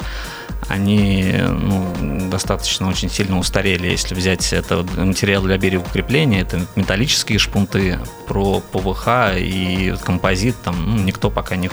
они 0.70 1.34
ну, 1.36 2.30
достаточно 2.30 2.88
очень 2.88 3.10
сильно 3.10 3.38
устарели. 3.38 3.88
Если 3.88 4.14
взять 4.14 4.52
это 4.52 4.86
материал 4.96 5.42
для 5.42 5.58
берегоукрепления, 5.58 6.42
это 6.42 6.64
металлические 6.76 7.38
шпунты, 7.38 7.98
про 8.30 8.60
ПВХ 8.60 9.08
и 9.36 9.92
композит, 10.04 10.54
там 10.62 10.76
ну, 10.86 11.02
никто 11.02 11.30
пока 11.30 11.56
не, 11.56 11.68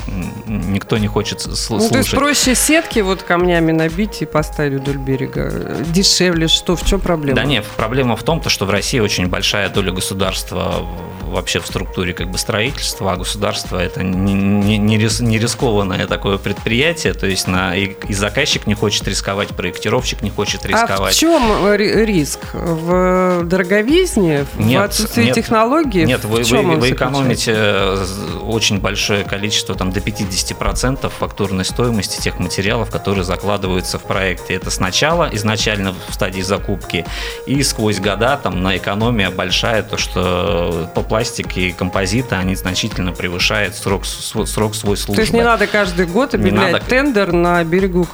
никто 0.48 0.98
не 0.98 1.06
хочет 1.06 1.42
слушать. 1.42 1.70
Ну, 1.70 1.90
то 1.90 1.98
есть 2.00 2.10
проще 2.10 2.56
сетки 2.56 2.98
вот 2.98 3.22
камнями 3.22 3.72
набить 3.72 4.24
и 4.24 4.26
поставить 4.26 4.82
вдоль 4.82 4.98
берега? 4.98 5.76
Дешевле 5.94 6.48
что? 6.48 6.76
В 6.76 6.84
чем 6.84 7.00
проблема? 7.00 7.36
Да 7.36 7.44
нет, 7.44 7.64
проблема 7.78 8.16
в 8.16 8.24
том, 8.24 8.42
что 8.48 8.66
в 8.66 8.72
России 8.72 8.98
очень 8.98 9.28
большая 9.28 9.70
доля 9.70 9.92
государства 9.92 10.84
вообще 11.22 11.60
в 11.60 11.68
структуре 11.68 12.14
как 12.14 12.32
бы 12.32 12.40
строительства, 12.40 13.14
а 13.14 13.18
государство 13.18 13.78
это 13.78 14.02
не, 14.02 14.34
не, 14.34 14.88
не 14.88 15.38
рискованное 15.38 16.08
такое 16.08 16.40
предприятие, 16.40 17.14
то 17.14 17.28
есть 17.28 17.48
на, 17.48 17.76
и, 17.76 17.96
и 18.08 18.14
заказчик 18.14 18.66
не 18.66 18.74
хочет 18.74 18.87
рисковать, 18.88 19.50
проектировщик 19.50 20.22
не 20.22 20.30
хочет 20.30 20.66
рисковать. 20.66 21.12
А 21.12 21.16
в 21.16 21.16
чем 21.16 21.74
риск? 21.76 22.40
В 22.54 23.44
дороговизне? 23.44 24.46
Нет, 24.58 24.82
в 24.82 24.84
отсутствии 24.84 25.26
нет, 25.26 25.36
технологий? 25.36 26.04
Нет, 26.06 26.26
вы, 26.26 26.44
вы, 26.44 26.76
вы 26.78 26.92
экономите 26.92 27.54
э, 27.56 28.06
очень 28.44 28.80
большое 28.80 29.24
количество, 29.24 29.76
там 29.76 29.92
до 29.92 30.00
50% 30.00 31.10
фактурной 31.10 31.66
стоимости 31.66 32.22
тех 32.22 32.40
материалов, 32.40 32.90
которые 32.90 33.24
закладываются 33.24 34.00
в 34.00 34.04
проекте. 34.04 34.56
Это 34.56 34.72
сначала, 34.72 35.30
изначально 35.34 35.94
в 36.08 36.14
стадии 36.14 36.42
закупки, 36.42 37.06
и 37.46 37.62
сквозь 37.64 38.00
года 38.00 38.40
там 38.42 38.62
на 38.64 38.78
экономия 38.78 39.30
большая, 39.30 39.84
то 39.84 39.98
что 39.98 40.90
по 40.96 41.02
пластике 41.02 41.70
и 41.70 41.72
композиты 41.72 42.36
они 42.36 42.56
значительно 42.56 43.12
превышают 43.12 43.76
срок, 43.76 44.06
срок 44.06 44.76
свой 44.76 44.98
службы. 44.98 45.16
То 45.16 45.22
есть 45.22 45.34
не 45.34 45.44
надо 45.44 45.68
каждый 45.68 46.06
год 46.06 46.34
Не 46.34 46.40
объявлять 46.40 46.74
надо. 46.74 46.86
тендер 46.86 47.32
на 47.34 47.64
берегу 47.64 48.08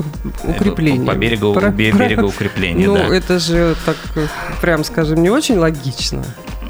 укрепления. 0.71 1.06
По 1.06 1.15
берегу, 1.15 1.54
Про- 1.54 1.69
бе- 1.69 1.91
про- 1.91 2.06
берегу 2.08 2.28
укрепления, 2.28 2.88
Ну, 2.88 2.95
да. 2.95 3.15
это 3.15 3.39
же, 3.39 3.76
так, 3.86 3.95
прям 4.62 4.84
скажем, 4.84 5.21
не 5.21 5.30
очень 5.30 5.58
логично. 5.58 6.23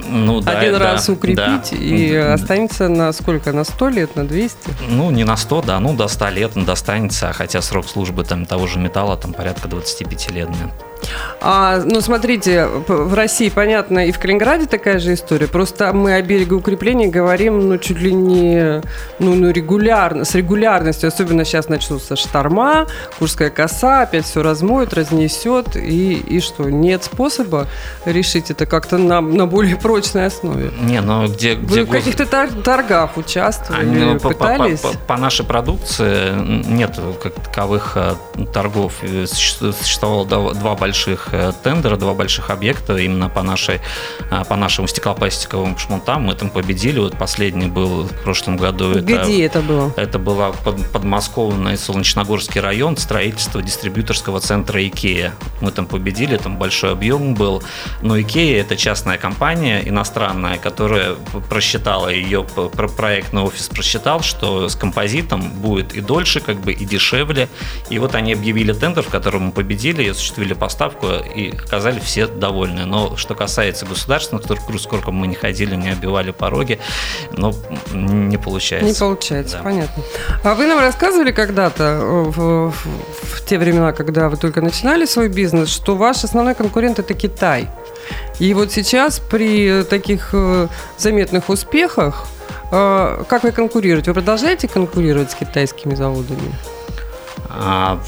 Ну, 0.10 0.42
да, 0.42 0.60
Один 0.60 0.74
да, 0.74 0.80
раз 0.80 1.08
укрепить 1.10 1.38
да. 1.38 1.62
и 1.78 2.12
М, 2.14 2.34
останется 2.34 2.90
на 2.90 3.14
сколько? 3.14 3.54
На 3.54 3.64
100 3.64 3.88
лет, 3.90 4.16
на 4.18 4.28
200? 4.28 4.58
Ну, 4.90 5.12
не 5.12 5.24
на 5.24 5.38
100, 5.38 5.62
да, 5.62 5.80
ну, 5.80 5.94
до 5.94 6.08
100 6.10 6.30
лет 6.30 6.52
достанется, 6.56 7.30
а 7.30 7.34
хотя 7.34 7.62
срок 7.62 7.88
службы 7.88 8.24
там 8.26 8.46
того 8.46 8.68
же 8.68 8.80
металла 8.80 9.16
там 9.16 9.32
порядка 9.34 9.68
25 9.70 10.30
лет. 10.32 10.50
да. 10.50 10.72
А, 11.42 11.82
ну, 11.86 12.02
смотрите, 12.02 12.66
в 12.88 13.14
России, 13.14 13.50
понятно, 13.50 14.08
и 14.08 14.12
в 14.12 14.20
Калининграде 14.20 14.66
такая 14.66 15.00
же 15.00 15.14
история. 15.14 15.48
Просто 15.48 15.92
мы 15.94 16.14
о 16.16 16.22
берегоукреплении 16.22 17.08
говорим, 17.08 17.68
ну, 17.70 17.78
чуть 17.78 18.00
ли 18.00 18.14
не, 18.14 18.82
ну, 19.20 19.36
ну, 19.36 19.52
регулярно, 19.52 20.26
с 20.26 20.36
регулярностью. 20.36 21.08
Особенно 21.08 21.44
сейчас 21.46 21.68
начнутся 21.70 22.16
шторма, 22.16 22.88
Курская 23.20 23.50
коса, 23.50 24.02
опять 24.04 24.26
все 24.26 24.42
размоет, 24.42 24.94
разнесет. 24.94 25.76
И, 25.76 26.14
и 26.14 26.40
что, 26.40 26.70
нет 26.70 27.04
способа 27.04 27.68
решить 28.06 28.52
это 28.52 28.66
как-то 28.66 28.98
на, 28.98 29.22
на 29.22 29.46
более 29.46 29.76
прочной 29.76 30.28
основе? 30.28 30.72
Не, 30.82 31.02
ну 31.02 31.28
где, 31.28 31.56
Вы 31.56 31.66
где 31.66 31.84
в 31.84 31.90
каких-то 31.90 32.26
тор- 32.26 32.50
торгах 32.64 33.18
участвовали, 33.18 33.82
Они, 33.82 33.96
ну, 34.06 34.14
по, 34.20 34.30
по- 34.30 34.36
пытались? 34.36 34.80
по- 34.80 34.94
по 35.08 35.18
нашей 35.18 35.46
продукции 35.46 36.32
нет 36.68 36.98
как 37.22 37.34
таковых 37.36 37.94
э, 37.96 38.14
торгов. 38.54 38.94
Э, 39.02 39.26
суще- 39.26 39.74
Существовало 39.74 40.26
два 40.26 40.54
два 40.54 40.76
больших 40.94 41.30
э, 41.32 41.52
тендера, 41.64 41.98
два 41.98 42.14
больших 42.14 42.52
объекта 42.52 42.96
именно 42.98 43.28
по, 43.28 43.42
нашей, 43.42 43.80
э, 44.32 44.44
по 44.48 44.56
нашим 44.56 44.88
стеклопластиковым 44.88 45.76
шмонтам. 45.78 46.22
Мы 46.22 46.36
там 46.36 46.50
победили. 46.52 47.00
Вот 47.00 47.18
последний 47.18 47.66
был 47.66 48.04
в 48.04 48.24
прошлом 48.24 48.58
году. 48.58 48.92
Это- 48.92 49.02
Где 49.24 49.46
это 49.46 49.62
было? 49.62 49.92
Это 49.98 50.20
была 50.20 50.52
под, 50.52 50.92
подмосковный 50.92 51.78
Солнечногорский 51.78 52.62
район, 52.62 52.96
строительство 52.98 53.60
дистрибьюторского 53.64 54.40
центра 54.40 54.80
Икея. 54.88 55.34
Мы 55.62 55.72
там 55.72 55.88
победили, 55.88 56.38
там 56.38 56.58
большой 56.58 56.92
объем 56.92 57.34
был. 57.34 57.64
Но 58.04 58.16
Икея 58.22 58.62
это 58.62 58.76
частная 58.78 59.18
компания 59.18 59.82
иностранная, 59.90 60.58
которая 60.60 61.16
просчитала 61.50 62.10
ее 62.10 62.44
про- 62.44 62.88
проектный 62.88 63.42
офис 63.42 63.68
просчитал, 63.68 64.22
что 64.22 64.70
с 64.70 64.76
композитом 64.76 65.42
будет 65.42 65.96
и 65.96 66.02
дольше, 66.02 66.40
как 66.40 66.58
бы 66.58 66.72
и 66.72 66.86
дешевле. 66.86 67.48
И 67.90 67.98
вот 67.98 68.14
они 68.14 68.34
объявили 68.34 68.74
тендер, 68.74 69.02
в 69.02 69.10
котором 69.10 69.42
мы 69.46 69.52
победили, 69.52 70.04
и 70.04 70.10
осуществили 70.10 70.54
поставку, 70.54 70.83
и 71.36 71.54
оказали 71.66 72.00
все 72.00 72.28
довольны. 72.28 72.86
Но 72.86 73.16
что 73.18 73.36
касается 73.36 73.86
государственных 73.86 74.44
структур, 74.44 74.80
сколько 74.82 75.12
мы 75.12 75.28
не 75.28 75.36
ходили, 75.36 75.76
не 75.76 75.90
обивали 75.90 76.32
пороги, 76.32 76.80
но 77.32 77.54
не 77.94 78.38
получается. 78.38 78.88
Не 78.88 78.94
получается, 78.94 79.58
Да. 79.58 79.64
понятно. 79.64 80.04
А 80.44 80.54
вы 80.56 80.68
нам 80.68 80.80
рассказывали 80.80 81.32
когда-то, 81.32 81.84
э, 81.84 82.24
в, 82.30 82.72
в- 82.72 82.74
в 83.38 83.46
те 83.46 83.58
времена, 83.58 83.92
когда 83.94 84.30
вы 84.30 84.38
только 84.38 84.62
начинали 84.62 85.06
свой 85.06 85.28
бизнес, 85.30 85.70
что 85.70 85.96
ваш 85.96 86.24
основной 86.24 86.56
конкурент 86.56 87.00
это 87.00 87.14
Китай. 87.14 87.68
И 88.40 88.54
вот 88.54 88.72
сейчас 88.72 89.20
при 89.20 89.84
таких 89.84 90.30
э, 90.34 90.68
заметных 90.98 91.50
успехах, 91.50 92.26
э, 92.72 93.24
как 93.28 93.44
вы 93.44 93.52
конкурируете? 93.52 94.12
Вы 94.12 94.16
продолжаете 94.16 94.68
конкурировать 94.68 95.32
с 95.32 95.36
китайскими 95.36 95.96
заводами? 95.96 96.54
А, 97.56 98.00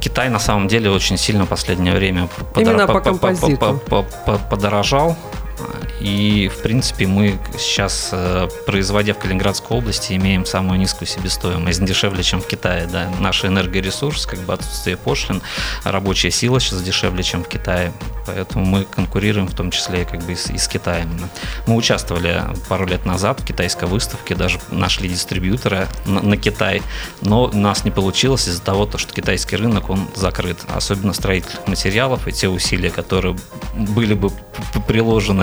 Китай 0.00 0.28
на 0.28 0.38
самом 0.38 0.66
деле 0.68 0.90
очень 0.90 1.16
сильно 1.16 1.44
в 1.44 1.48
последнее 1.48 1.94
время 1.94 2.28
Именно 2.56 2.86
по 2.86 2.94
по- 2.94 3.00
по- 3.00 3.10
композиту. 3.10 3.80
по- 3.88 4.02
по- 4.02 4.32
по- 4.32 4.38
подорожал. 4.50 5.16
И, 6.00 6.48
в 6.48 6.62
принципе, 6.62 7.06
мы 7.06 7.38
сейчас, 7.58 8.10
э, 8.12 8.48
производя 8.66 9.14
в 9.14 9.18
Калининградской 9.18 9.76
области, 9.76 10.12
имеем 10.14 10.44
самую 10.44 10.78
низкую 10.78 11.08
себестоимость, 11.08 11.84
дешевле, 11.84 12.22
чем 12.22 12.40
в 12.40 12.46
Китае. 12.46 12.86
Да. 12.86 13.10
Наш 13.20 13.44
энергоресурс, 13.44 14.26
как 14.26 14.40
бы 14.40 14.52
отсутствие 14.52 14.96
пошлин, 14.96 15.42
рабочая 15.84 16.30
сила 16.30 16.60
сейчас 16.60 16.82
дешевле, 16.82 17.22
чем 17.22 17.44
в 17.44 17.48
Китае. 17.48 17.92
Поэтому 18.26 18.64
мы 18.64 18.84
конкурируем 18.84 19.46
в 19.46 19.54
том 19.54 19.70
числе 19.70 20.04
как 20.04 20.22
бы 20.22 20.32
и 20.32 20.36
с, 20.36 20.50
и 20.50 20.58
с 20.58 20.68
Китаем. 20.68 21.08
Мы 21.66 21.76
участвовали 21.76 22.42
пару 22.68 22.86
лет 22.86 23.06
назад 23.06 23.40
в 23.40 23.44
китайской 23.44 23.84
выставке, 23.86 24.34
даже 24.34 24.58
нашли 24.70 25.08
дистрибьютора 25.08 25.88
на, 26.04 26.20
на 26.22 26.36
Китай, 26.36 26.82
но 27.22 27.44
у 27.44 27.56
нас 27.56 27.84
не 27.84 27.90
получилось 27.90 28.48
из-за 28.48 28.62
того, 28.62 28.86
то, 28.86 28.98
что 28.98 29.12
китайский 29.14 29.56
рынок, 29.56 29.90
он 29.90 30.08
закрыт. 30.14 30.58
Особенно 30.68 31.12
строительных 31.12 31.66
материалов 31.68 32.26
и 32.28 32.32
те 32.32 32.48
усилия, 32.48 32.90
которые 32.90 33.36
были 33.74 34.14
бы 34.14 34.30
п- 34.30 34.80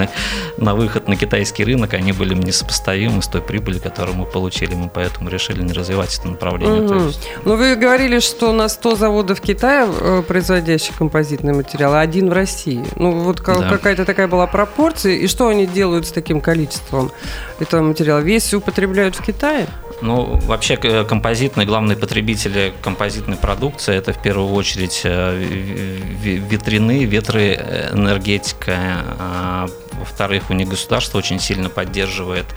приложены 0.08 0.10
на 0.58 0.76
выход 0.76 1.08
на 1.08 1.16
китайский 1.16 1.64
рынок, 1.64 1.94
они 1.94 2.12
были 2.12 2.34
несопоставимы 2.34 3.22
с 3.22 3.28
той 3.28 3.42
прибылью, 3.42 3.82
которую 3.82 4.18
мы 4.18 4.26
получили. 4.26 4.76
Мы 4.76 4.90
поэтому 4.90 5.30
решили 5.30 5.62
не 5.62 5.74
развивать 5.74 6.18
это 6.18 6.28
направление. 6.28 6.82
Мгм. 6.82 7.08
есть 7.08 7.28
Ну, 7.46 7.56
вы 7.56 7.76
говорили, 7.76 8.20
что 8.20 8.54
на 8.54 8.70
100 8.70 8.96
заводов 8.96 9.42
Китая, 9.42 9.88
э, 9.90 10.24
производящих 10.28 10.98
композитные 10.98 11.54
материалы, 11.54 12.00
один 12.00 12.30
в 12.30 12.34
России. 12.34 12.84
Ну, 12.96 13.12
вот 13.12 13.42
Да. 13.42 13.70
какая-то 13.70 14.06
такая 14.06 14.28
была 14.28 14.48
пропорция. 14.48 15.14
И 15.14 15.28
что 15.28 15.48
они 15.48 15.66
делают 15.66 16.08
с 16.08 16.12
таким 16.12 16.42
количеством 16.42 17.12
этого 17.60 17.82
материала? 17.82 18.20
Весь 18.20 18.54
употребляют 18.54 19.16
в 19.16 19.22
Китае? 19.24 19.68
Ну, 20.04 20.38
вообще 20.48 20.78
э, 20.84 21.06
композитные, 21.06 21.66
главные 21.66 21.96
потребители 21.96 22.74
композитной 22.82 23.38
продукции 23.38 23.96
это 23.96 24.12
в 24.12 24.22
первую 24.22 24.52
очередь 24.52 25.00
э, 25.06 25.42
ветряные, 26.22 27.06
ветры, 27.06 27.56
э, 27.58 27.96
а, 28.68 29.68
Во-вторых, 29.94 30.50
у 30.50 30.54
них 30.54 30.68
государство 30.68 31.18
очень 31.18 31.40
сильно 31.40 31.70
поддерживает 31.70 32.48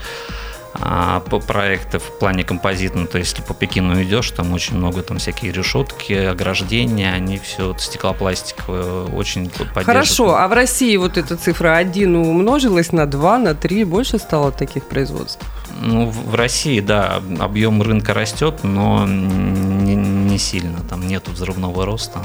по 0.73 1.39
проекты 1.39 1.97
в 1.97 2.19
плане 2.19 2.43
композитного. 2.43 3.07
То 3.07 3.17
есть, 3.17 3.31
если 3.31 3.43
по 3.43 3.53
Пекину 3.53 4.01
идешь, 4.03 4.31
там 4.31 4.53
очень 4.53 4.77
много 4.77 5.01
там 5.01 5.17
всякие 5.17 5.51
решетки, 5.51 6.13
ограждения, 6.13 7.11
они 7.13 7.39
все 7.39 7.75
стеклопластиковые 7.77 9.05
очень 9.05 9.49
поддерживают. 9.49 9.85
Хорошо, 9.85 10.35
а 10.35 10.47
в 10.47 10.53
России 10.53 10.95
вот 10.97 11.17
эта 11.17 11.35
цифра 11.35 11.75
1 11.75 12.15
умножилась 12.15 12.91
на 12.91 13.05
2, 13.05 13.37
на 13.39 13.55
3, 13.55 13.85
больше 13.85 14.19
стало 14.19 14.51
таких 14.51 14.83
производств? 14.85 15.43
Ну, 15.81 16.09
в 16.09 16.27
в 16.27 16.35
России, 16.35 16.81
да, 16.81 17.21
объем 17.39 17.81
рынка 17.81 18.13
растет, 18.13 18.63
но 18.63 19.05
не, 19.07 19.95
не 19.95 20.37
сильно. 20.37 20.79
Там 20.89 21.07
нету 21.07 21.31
взрывного 21.31 21.85
роста. 21.85 22.19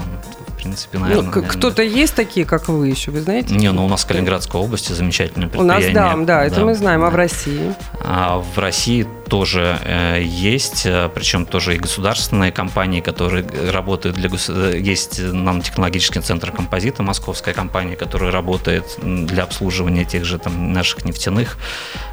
Принципе, 0.62 0.98
Ну, 0.98 1.04
наверное. 1.04 1.26
наверное. 1.30 1.50
кто-то 1.50 1.82
есть 1.82 2.14
такие, 2.14 2.46
как 2.46 2.68
вы 2.68 2.88
еще, 2.88 3.10
вы 3.10 3.20
знаете? 3.20 3.54
Не, 3.54 3.72
ну 3.72 3.84
у 3.84 3.88
нас 3.88 4.04
в 4.04 4.06
Калининградской 4.06 4.60
области 4.60 4.92
замечательное 4.92 5.50
У 5.54 5.62
нас, 5.62 5.78
предприятие. 5.82 6.24
да, 6.26 6.38
да, 6.38 6.44
это 6.44 6.64
мы 6.64 6.74
знаем. 6.74 7.02
А 7.02 7.08
в 7.08 7.12
да. 7.12 7.16
России? 7.16 7.74
А 8.04 8.38
в 8.38 8.58
России 8.58 9.06
тоже 9.32 9.78
э, 9.82 10.20
есть, 10.22 10.84
э, 10.84 11.08
причем 11.14 11.46
тоже 11.46 11.74
и 11.74 11.78
государственные 11.78 12.52
компании, 12.52 13.00
которые 13.00 13.42
работают 13.72 14.14
для 14.16 14.28
гос- 14.28 14.52
э, 14.54 14.78
есть 14.78 15.20
нанотехнологический 15.20 16.20
центр 16.20 16.52
композита, 16.52 17.02
московская 17.02 17.54
компания, 17.54 17.96
которая 17.96 18.30
работает 18.30 18.84
для 19.02 19.44
обслуживания 19.44 20.04
тех 20.04 20.26
же 20.26 20.38
там 20.38 20.74
наших 20.74 21.06
нефтяных 21.06 21.56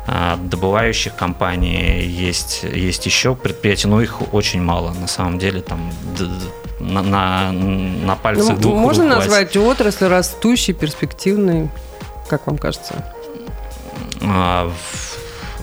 а, 0.07 0.37
добывающих 0.37 1.13
компаний, 1.17 2.05
есть 2.05 2.63
есть 2.63 3.05
еще 3.05 3.35
предприятия, 3.35 3.89
но 3.89 4.01
их 4.01 4.33
очень 4.33 4.61
мало 4.61 4.93
на 4.93 5.07
самом 5.07 5.39
деле 5.39 5.59
там 5.59 5.91
на, 6.79 7.01
на, 7.03 7.51
на 7.51 8.15
пальцах 8.15 8.55
Ну, 8.55 8.61
двух 8.61 8.75
можно 8.77 9.03
рук 9.03 9.15
назвать 9.15 9.57
отрасль 9.57 10.07
растущей, 10.07 10.71
перспективной, 10.71 11.69
как 12.29 12.47
вам 12.47 12.57
кажется? 12.57 13.03
А, 14.21 14.71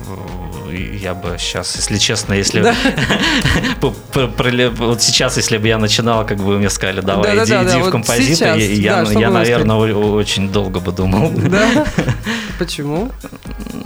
в- 0.05 0.46
я 0.71 1.15
бы 1.15 1.37
сейчас, 1.39 1.77
если 1.77 1.99
честно, 1.99 2.35
если 2.35 2.63
Да. 2.63 2.75
вот 3.81 5.03
сейчас, 5.03 5.37
если 5.37 5.59
бы 5.59 5.69
я 5.69 5.79
начинал, 5.79 6.27
как 6.27 6.39
бы 6.39 6.45
вы 6.45 6.59
мне 6.59 6.71
сказали, 6.71 7.01
давай 7.01 7.31
иди, 7.31 7.51
Да-да-да, 7.51 7.71
иди 7.71 7.81
в 7.81 7.85
вот 7.85 7.93
композиты, 7.93 8.35
сейчас, 8.35 8.59
я, 8.59 8.93
да, 8.93 9.01
я, 9.01 9.07
что 9.07 9.19
я, 9.19 9.31
наверное, 9.31 9.77
о- 9.77 10.13
очень 10.15 10.51
долго 10.51 10.81
бы 10.81 10.93
думал. 10.93 11.31
Да? 11.31 11.87
Почему? 12.59 13.11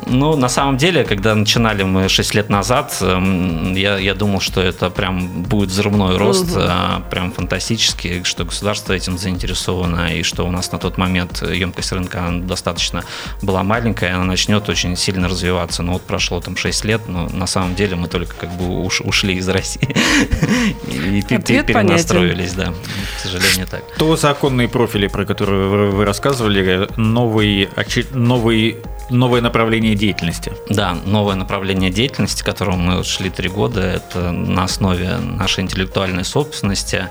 Ну, 0.07 0.37
на 0.37 0.49
самом 0.49 0.77
деле, 0.77 1.05
когда 1.05 1.35
начинали 1.35 1.85
мы 1.85 2.09
6 2.09 2.35
лет 2.35 2.49
назад, 2.51 2.97
эм, 3.01 3.75
я, 3.75 3.97
я 3.99 4.15
думал, 4.15 4.41
что 4.41 4.61
это 4.61 4.91
прям 4.91 5.43
будет 5.43 5.71
взрывной 5.71 6.17
рост, 6.17 6.57
угу. 6.57 6.63
прям 7.11 7.33
фантастический, 7.33 8.25
что 8.25 8.45
государство 8.45 8.93
этим 8.93 9.19
заинтересовано, 9.19 10.17
и 10.17 10.23
что 10.23 10.47
у 10.47 10.51
нас 10.51 10.73
на 10.73 10.79
тот 10.79 10.99
момент 10.99 11.43
емкость 11.43 11.93
рынка 11.93 12.29
достаточно 12.33 13.05
была 13.43 13.63
маленькая, 13.63 14.15
она 14.15 14.25
начнет 14.25 14.69
очень 14.69 14.97
сильно 14.97 15.29
развиваться. 15.29 15.83
Но 15.83 15.93
вот 15.93 16.03
прошло 16.03 16.41
там 16.41 16.57
6 16.57 16.80
лет, 16.85 17.03
но 17.09 17.29
на 17.29 17.47
самом 17.47 17.75
деле 17.75 17.97
мы 17.97 18.09
только 18.09 18.35
как 18.35 18.51
бы 18.51 18.83
уш, 18.85 19.01
ушли 19.01 19.35
из 19.35 19.49
России 19.49 19.83
и 20.89 21.23
перенастроились, 21.23 22.53
да, 22.53 22.73
к 23.17 23.21
сожалению, 23.21 23.67
так. 23.67 23.83
То 23.99 24.17
законные 24.17 24.69
профили, 24.69 25.07
про 25.07 25.25
которые 25.25 25.91
вы 25.91 26.05
рассказывали, 26.05 26.89
новый, 26.97 27.69
новый 28.13 28.79
новое 29.11 29.41
направление 29.41 29.95
деятельности. 29.95 30.53
Да, 30.69 30.97
новое 31.05 31.35
направление 31.35 31.91
деятельности, 31.91 32.43
которому 32.43 32.79
мы 32.79 33.05
шли 33.05 33.31
три 33.31 33.49
года, 33.49 33.81
это 33.81 34.31
на 34.33 34.65
основе 34.65 35.17
нашей 35.19 35.65
интеллектуальной 35.65 36.25
собственности. 36.25 37.09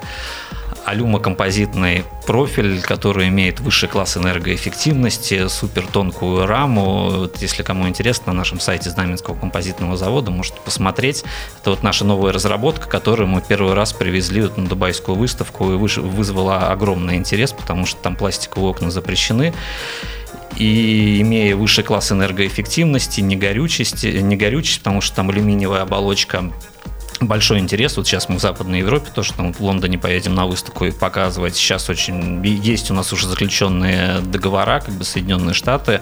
Алюмокомпозитный 0.89 2.04
профиль, 2.25 2.82
который 2.82 3.28
имеет 3.28 3.60
высший 3.60 3.88
класс 3.88 4.17
энергоэффективности, 4.17 5.47
супер 5.47 5.86
тонкую 5.86 6.47
раму. 6.47 7.30
Если 7.39 7.62
кому 7.62 7.88
интересно, 7.88 8.34
на 8.34 8.39
нашем 8.39 8.60
сайте 8.60 8.89
Знаменского 8.89 9.36
композитного 9.36 9.97
завода 9.97 10.32
можете 10.32 10.60
посмотреть. 10.65 11.23
Это 11.62 11.69
вот 11.69 11.84
наша 11.84 12.06
новая 12.06 12.34
разработка, 12.34 12.88
которую 12.88 13.28
мы 13.28 13.43
первый 13.47 13.75
раз 13.75 13.93
привезли 13.93 14.41
вот 14.41 14.58
на 14.58 14.67
Дубайскую 14.67 15.15
выставку 15.15 15.71
и 15.71 15.75
вызвала 15.75 16.71
огромный 16.71 17.17
интерес, 17.17 17.52
потому 17.52 17.86
что 17.86 18.02
там 18.02 18.15
пластиковые 18.15 18.71
окна 18.71 18.89
запрещены 18.89 19.54
и 20.58 21.21
имея 21.21 21.56
высший 21.56 21.84
класс 21.84 22.12
энергоэффективности, 22.12 23.21
не 23.21 23.36
горючести, 23.36 24.08
не 24.08 24.36
горючесть, 24.36 24.80
потому 24.80 25.02
что 25.02 25.17
там 25.17 25.30
алюминиевая 25.30 25.84
оболочка 25.84 26.52
большой 27.27 27.60
интерес. 27.60 27.97
Вот 27.97 28.08
сейчас 28.08 28.29
мы 28.29 28.38
в 28.38 28.41
Западной 28.41 28.79
Европе 28.79 29.12
тоже 29.13 29.34
там 29.34 29.53
в 29.53 29.60
Лондоне 29.60 29.97
поедем 29.97 30.36
на 30.36 30.45
выставку 30.45 30.86
и 30.86 30.91
показывать. 30.91 31.55
Сейчас 31.55 31.89
очень 31.89 32.43
есть 32.45 32.91
у 32.91 32.93
нас 32.93 33.12
уже 33.13 33.27
заключенные 33.27 34.21
договора, 34.21 34.79
как 34.79 34.93
бы 34.93 35.03
Соединенные 35.03 35.53
Штаты 35.53 36.01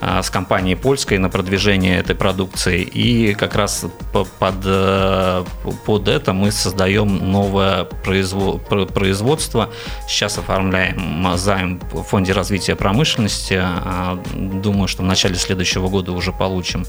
а, 0.00 0.22
с 0.22 0.30
компанией 0.30 0.74
польской 0.74 1.18
на 1.18 1.30
продвижение 1.30 1.98
этой 1.98 2.14
продукции. 2.14 2.82
И 2.82 3.34
как 3.34 3.54
раз 3.54 3.86
под, 4.12 4.56
э, 4.64 5.44
под 5.86 6.08
это 6.08 6.32
мы 6.32 6.52
создаем 6.52 7.30
новое 7.30 7.84
производство. 7.84 9.70
Сейчас 10.06 10.38
оформляем 10.38 11.26
займ 11.36 11.80
в 11.92 12.02
Фонде 12.02 12.32
развития 12.32 12.76
промышленности. 12.76 13.58
А, 13.60 14.22
думаю, 14.34 14.88
что 14.88 15.02
в 15.02 15.06
начале 15.06 15.36
следующего 15.36 15.88
года 15.88 16.12
уже 16.12 16.32
получим. 16.32 16.84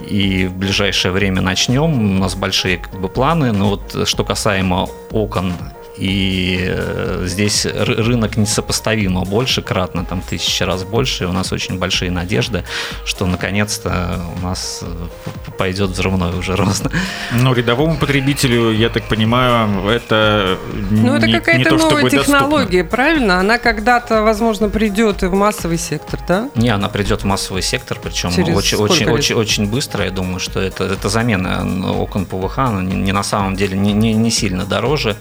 И 0.00 0.46
в 0.46 0.56
ближайшее 0.56 1.12
время 1.12 1.40
начнем. 1.40 2.16
У 2.16 2.18
нас 2.18 2.34
большие 2.34 2.78
как 2.78 3.00
бы, 3.00 3.08
планы, 3.14 3.52
но 3.52 3.70
вот 3.70 4.08
что 4.08 4.24
касаемо 4.24 4.88
окон 5.12 5.52
и 5.96 6.58
э, 6.66 7.24
здесь 7.26 7.66
рынок 7.66 8.36
несопоставимо 8.36 9.24
больше, 9.24 9.62
кратно, 9.62 10.04
там 10.04 10.22
тысячи 10.22 10.62
раз 10.62 10.82
больше, 10.84 11.24
и 11.24 11.26
у 11.26 11.32
нас 11.32 11.52
очень 11.52 11.78
большие 11.78 12.10
надежды, 12.10 12.64
что 13.04 13.26
наконец-то 13.26 14.20
у 14.36 14.40
нас 14.44 14.80
э, 14.82 15.52
пойдет 15.56 15.90
взрывной 15.90 16.36
уже 16.38 16.56
рост. 16.56 16.86
Но 17.32 17.52
рядовому 17.54 17.96
потребителю, 17.96 18.72
я 18.72 18.88
так 18.88 19.04
понимаю, 19.04 19.88
это 19.88 20.58
Ну, 20.90 21.14
это 21.14 21.30
какая-то 21.30 21.76
новая 21.76 22.10
технология, 22.10 22.82
доступно. 22.82 22.96
правильно? 22.96 23.40
Она 23.40 23.58
когда-то, 23.58 24.22
возможно, 24.22 24.68
придет 24.68 25.22
и 25.22 25.26
в 25.26 25.34
массовый 25.34 25.78
сектор, 25.78 26.20
да? 26.26 26.50
Не, 26.54 26.70
она 26.70 26.88
придет 26.88 27.22
в 27.22 27.24
массовый 27.24 27.62
сектор, 27.62 27.98
причем 28.02 28.32
Через 28.32 28.56
очень, 28.56 28.78
очень, 28.78 29.08
очень, 29.08 29.34
очень 29.36 29.70
быстро. 29.70 30.04
Я 30.04 30.10
думаю, 30.10 30.40
что 30.40 30.60
это, 30.60 30.84
это 30.84 31.08
замена 31.08 31.64
окон 31.92 32.26
ПВХ, 32.26 32.58
она 32.58 32.82
не, 32.82 32.96
не 32.96 33.12
на 33.12 33.22
самом 33.22 33.56
деле 33.56 33.78
не, 33.78 33.92
не, 33.92 34.12
не 34.14 34.30
сильно 34.30 34.64
дороже. 34.64 35.16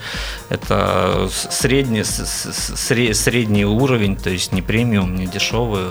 Это 0.50 0.63
это 0.64 1.30
средний, 1.50 2.04
средний 2.04 3.66
уровень, 3.66 4.16
то 4.16 4.30
есть 4.30 4.52
не 4.52 4.62
премиум, 4.62 5.16
не 5.16 5.28
дешевый. 5.28 5.84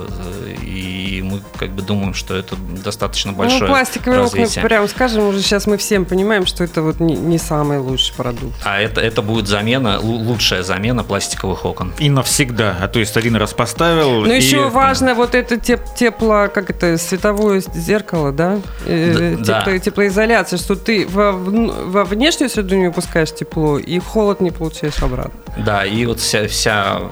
И 0.63 0.92
мы 1.33 1.41
как 1.59 1.71
бы 1.71 1.83
думаем, 1.83 2.15
что 2.15 2.35
это 2.35 2.57
достаточно 2.57 3.33
ну, 3.33 3.39
большое 3.39 3.63
ну, 3.63 3.67
пластиковые 3.69 4.21
развитие. 4.21 4.49
окна, 4.49 4.63
прямо 4.63 4.89
скажем, 4.89 5.27
уже 5.27 5.41
сейчас 5.41 5.67
мы 5.67 5.77
всем 5.77 6.05
понимаем, 6.05 6.47
что 6.47 6.65
это 6.65 6.83
вот 6.83 7.01
не, 7.01 7.15
не 7.15 7.39
самый 7.39 7.79
лучший 7.79 8.15
продукт. 8.15 8.55
А 8.65 8.81
это, 8.81 9.01
это 9.01 9.23
будет 9.23 9.49
замена, 9.49 9.99
лучшая 10.01 10.63
замена 10.63 11.05
пластиковых 11.05 11.65
окон. 11.65 11.93
И 11.99 12.11
навсегда. 12.11 12.77
А 12.81 12.89
то 12.89 12.99
есть 12.99 13.17
один 13.17 13.37
раз 13.37 13.55
поставил. 13.55 14.23
Ну, 14.23 14.33
и... 14.33 14.37
еще 14.37 14.69
важно 14.69 15.15
вот 15.15 15.35
это 15.35 15.57
теп, 15.57 15.81
тепло, 15.97 16.49
как 16.53 16.71
это, 16.71 16.99
световое 16.99 17.63
зеркало, 17.75 18.33
да? 18.33 18.61
Э, 18.87 19.37
да, 19.39 19.61
Тепло, 19.61 19.73
да. 19.73 19.79
Теплоизоляция, 19.79 20.59
что 20.59 20.77
ты 20.77 21.07
во, 21.07 21.33
во 21.33 22.05
внешнюю 22.05 22.51
среду 22.51 22.77
не 22.77 22.89
выпускаешь 22.89 23.33
тепло, 23.33 23.79
и 23.79 23.99
холод 23.99 24.41
не 24.41 24.51
получаешь 24.51 25.03
обратно. 25.03 25.33
Да, 25.57 25.85
и 25.85 26.07
вот 26.07 26.21
вся, 26.21 26.49
вся, 26.49 27.03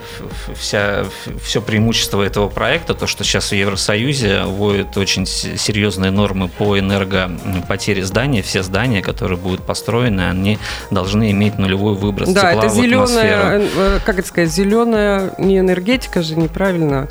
вся, 0.55 1.05
все 1.43 1.61
преимущество 1.61 2.23
этого 2.23 2.49
проекта, 2.49 2.93
то, 2.93 3.07
что 3.07 3.23
сейчас 3.23 3.51
в 3.51 3.55
Евросоюзе 3.55 4.10
вводят 4.45 4.97
очень 4.97 5.25
серьезные 5.25 6.11
нормы 6.11 6.47
по 6.47 6.77
энергопотере 6.77 8.03
здания, 8.03 8.41
все 8.41 8.63
здания, 8.63 9.01
которые 9.01 9.37
будут 9.37 9.65
построены, 9.65 10.29
они 10.29 10.57
должны 10.89 11.31
иметь 11.31 11.57
нулевой 11.57 11.95
выброс 11.95 12.29
да, 12.29 12.51
тепла 12.51 12.65
это 12.65 12.69
зеленая, 12.69 13.59
э, 13.59 13.67
э, 13.75 13.99
как 14.05 14.19
это 14.19 14.27
сказать, 14.27 14.51
зеленая 14.51 15.33
не 15.37 15.59
энергетика 15.59 16.21
же, 16.21 16.35
неправильно, 16.35 17.07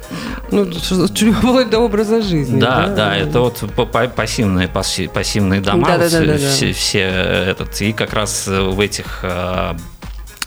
ну, 0.50 0.64
вплоть 0.70 1.70
до 1.70 1.78
образа 1.78 2.22
жизни. 2.22 2.60
Да, 2.60 2.86
да, 2.86 2.94
да 2.94 3.16
это 3.16 3.40
вот 3.40 3.64
пассивные, 4.14 4.68
пассивные 4.68 5.60
дома, 5.60 5.86
да, 5.86 5.98
да, 5.98 6.10
да, 6.10 6.24
да, 6.24 6.36
все, 6.36 6.72
все 6.72 7.00
этот, 7.00 7.80
и 7.80 7.92
как 7.92 8.12
раз 8.12 8.46
в 8.46 8.78
этих 8.80 9.20
э, 9.22 9.74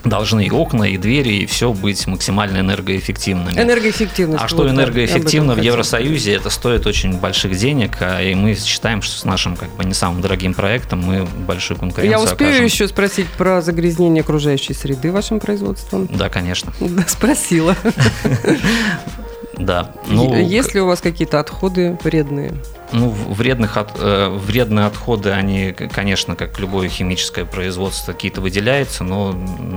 должны 0.04 0.46
и 0.46 0.52
окна, 0.52 0.84
и 0.84 0.98
двери, 0.98 1.38
и 1.38 1.46
все 1.46 1.74
быть 1.74 2.06
максимально 2.08 2.60
энергоэффективными. 2.60 3.60
Энергоэффективность. 3.60 4.44
А 4.44 4.48
что 4.48 4.70
энергоэффективно 4.70 5.54
в 5.56 5.62
Евросоюзе, 5.62 6.34
это 6.34 6.50
стоит 6.50 6.86
очень 6.86 7.18
больших 7.18 7.56
денег, 7.58 7.98
а, 8.02 8.22
и 8.22 8.36
мы 8.36 8.56
считаем, 8.56 9.02
что 9.02 9.18
с 9.18 9.26
нашим 9.26 9.56
как 9.56 9.70
бы 9.76 9.84
не 9.86 9.94
самым 9.94 10.22
дорогим 10.22 10.54
проектом 10.54 11.02
мы 11.02 11.26
большую 11.26 11.78
конкуренцию 11.78 12.12
Я 12.12 12.22
успею 12.22 12.50
окажем. 12.52 12.66
еще 12.66 12.88
спросить 12.88 13.28
про 13.38 13.62
загрязнение 13.62 14.22
окружающей 14.22 14.74
среды 14.74 15.12
вашим 15.12 15.40
производством? 15.40 16.08
Да, 16.12 16.30
конечно. 16.30 16.74
Да, 16.80 17.04
спросила. 17.08 17.76
Да. 19.58 19.92
Ну, 20.08 20.36
Есть 20.36 20.74
ли 20.74 20.82
у 20.82 20.88
вас 20.88 21.02
какие-то 21.02 21.40
отходы 21.40 21.98
вредные? 22.04 22.54
Ну, 22.92 23.10
вредных 23.10 23.78
от, 23.78 23.92
э, 24.00 24.30
вредные 24.30 24.88
отходы, 24.88 25.32
они, 25.32 25.72
конечно, 25.72 26.36
как 26.36 26.60
любое 26.60 26.90
химическое 26.90 27.46
производство, 27.46 28.14
какие-то 28.14 28.42
выделяются, 28.42 29.04
но 29.04 29.34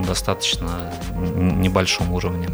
достаточно 0.07 0.93
небольшом 1.15 2.12
уровне. 2.12 2.49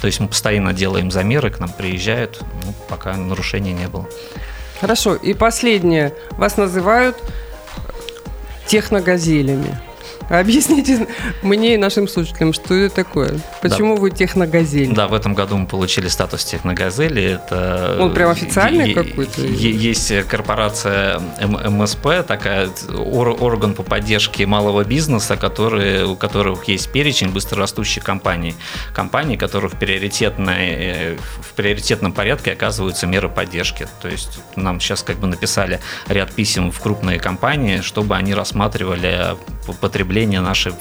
То 0.00 0.06
есть 0.06 0.20
мы 0.20 0.28
постоянно 0.28 0.72
делаем 0.72 1.10
замеры, 1.10 1.50
к 1.50 1.60
нам 1.60 1.70
приезжают, 1.70 2.40
ну, 2.64 2.74
пока 2.88 3.16
нарушений 3.16 3.72
не 3.72 3.88
было. 3.88 4.06
Хорошо. 4.80 5.14
И 5.14 5.32
последнее. 5.32 6.12
Вас 6.32 6.56
называют 6.56 7.16
техногазелями. 8.66 9.78
Объясните 10.30 11.06
мне 11.42 11.74
и 11.74 11.76
нашим 11.76 12.08
слушателям, 12.08 12.52
что 12.52 12.74
это 12.74 12.94
такое? 12.94 13.38
Почему 13.62 13.94
да. 13.94 14.00
вы 14.00 14.10
техногазель? 14.10 14.92
Да, 14.92 15.06
в 15.06 15.14
этом 15.14 15.34
году 15.34 15.56
мы 15.56 15.66
получили 15.66 16.08
статус 16.08 16.44
техногазели. 16.44 17.22
Это 17.22 17.96
Он 18.00 18.12
прям 18.12 18.30
официальный 18.30 18.92
какой-то? 18.92 19.40
Есть 19.42 20.12
корпорация 20.28 21.20
МСП, 21.40 22.26
такая 22.26 22.70
орган 22.92 23.74
по 23.74 23.82
поддержке 23.82 24.46
малого 24.46 24.84
бизнеса, 24.84 25.36
который, 25.36 26.04
у 26.04 26.16
которых 26.16 26.64
есть 26.64 26.90
перечень 26.90 27.30
быстрорастущих 27.30 28.02
компаний. 28.02 28.56
Компаний, 28.92 29.36
которые 29.36 29.70
в, 29.70 29.78
приоритетной, 29.78 30.68
э, 30.68 31.16
в 31.40 31.52
приоритетном 31.54 32.12
порядке 32.12 32.52
оказываются 32.52 33.06
меры 33.06 33.28
поддержки. 33.28 33.86
То 34.02 34.08
есть 34.08 34.40
нам 34.56 34.80
сейчас 34.80 35.02
как 35.02 35.18
бы 35.18 35.28
написали 35.28 35.80
ряд 36.08 36.32
писем 36.32 36.72
в 36.72 36.80
крупные 36.80 37.20
компании, 37.20 37.80
чтобы 37.80 38.16
они 38.16 38.34
рассматривали 38.34 39.36
потребление 39.80 40.15
потребления 40.16 40.40
нашей 40.40 40.72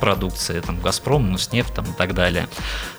продукции, 0.00 0.60
там, 0.60 0.80
Газпром, 0.80 1.30
Нуснефть 1.30 1.74
там, 1.74 1.84
и 1.84 1.96
так 1.96 2.14
далее. 2.14 2.48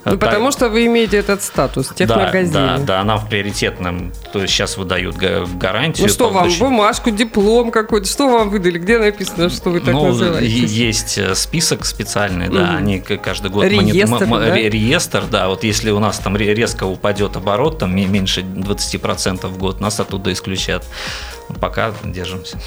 Ну, 0.05 0.11
так, 0.11 0.19
потому 0.19 0.51
что 0.51 0.69
вы 0.69 0.85
имеете 0.85 1.17
этот 1.17 1.41
статус 1.41 1.89
техногазели. 1.95 2.53
Да, 2.53 2.77
да, 2.77 2.83
да, 2.83 3.01
она 3.01 3.17
в 3.17 3.27
приоритетном, 3.27 4.13
то 4.31 4.41
есть 4.41 4.53
сейчас 4.53 4.77
выдают 4.77 5.15
гарантию. 5.17 6.07
Ну 6.07 6.13
что 6.13 6.29
вам, 6.29 6.49
бумажку, 6.59 7.09
диплом 7.09 7.71
какой-то, 7.71 8.07
что 8.07 8.29
вам 8.29 8.49
выдали, 8.49 8.77
где 8.77 8.99
написано, 8.99 9.49
что 9.49 9.71
вы 9.71 9.79
так 9.79 9.93
ну, 9.93 10.07
называете? 10.07 10.47
Есть 10.47 11.17
э, 11.17 11.33
список 11.33 11.85
специальный, 11.85 12.49
да, 12.49 12.73
mm. 12.73 12.77
они 12.77 12.99
каждый 12.99 13.49
год... 13.49 13.65
Реестр, 13.65 14.25
мони... 14.25 14.45
да? 14.45 14.55
Реестр, 14.55 15.23
да, 15.31 15.47
вот 15.47 15.63
если 15.63 15.89
у 15.89 15.99
нас 15.99 16.19
там 16.19 16.37
резко 16.37 16.83
упадет 16.83 17.35
оборот, 17.35 17.79
там 17.79 17.95
меньше 17.95 18.41
20% 18.41 19.47
в 19.47 19.57
год, 19.57 19.79
нас 19.79 19.99
оттуда 19.99 20.31
исключат 20.31 20.85
пока 21.59 21.93
держимся. 22.03 22.59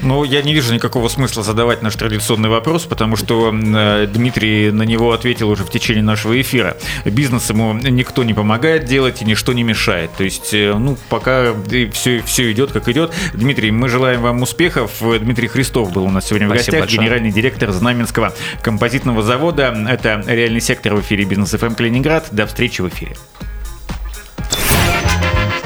Ну, 0.00 0.22
я 0.22 0.42
не 0.42 0.54
вижу 0.54 0.72
никакого 0.72 1.08
смысла 1.08 1.42
задавать 1.42 1.58
задавать 1.58 1.82
наш 1.82 1.96
традиционный 1.96 2.27
вопрос, 2.36 2.84
потому 2.84 3.16
что 3.16 3.52
э, 3.52 4.06
Дмитрий 4.06 4.70
на 4.70 4.82
него 4.82 5.12
ответил 5.12 5.50
уже 5.50 5.64
в 5.64 5.70
течение 5.70 6.02
нашего 6.02 6.40
эфира. 6.40 6.76
Бизнес 7.04 7.48
ему 7.50 7.72
никто 7.72 8.24
не 8.24 8.34
помогает 8.34 8.84
делать 8.84 9.22
и 9.22 9.24
ничто 9.24 9.52
не 9.52 9.62
мешает. 9.62 10.10
То 10.16 10.24
есть, 10.24 10.52
э, 10.52 10.74
ну, 10.74 10.96
пока 11.08 11.54
все, 11.92 12.22
все 12.22 12.52
идет, 12.52 12.72
как 12.72 12.88
идет. 12.88 13.12
Дмитрий, 13.34 13.70
мы 13.70 13.88
желаем 13.88 14.22
вам 14.22 14.42
успехов. 14.42 14.92
Дмитрий 15.00 15.48
Христов 15.48 15.92
был 15.92 16.04
у 16.04 16.10
нас 16.10 16.26
сегодня 16.26 16.46
в 16.46 16.50
Спасибо 16.50 16.64
гостях, 16.64 16.80
большое. 16.80 17.00
генеральный 17.00 17.30
директор 17.30 17.72
Знаменского 17.72 18.34
композитного 18.62 19.22
завода. 19.22 19.74
Это 19.88 20.22
реальный 20.26 20.60
сектор 20.60 20.94
в 20.94 21.00
эфире 21.00 21.24
Бизнес 21.24 21.50
ФМ 21.50 21.74
Калининград. 21.74 22.28
До 22.32 22.46
встречи 22.46 22.80
в 22.80 22.88
эфире. 22.88 23.16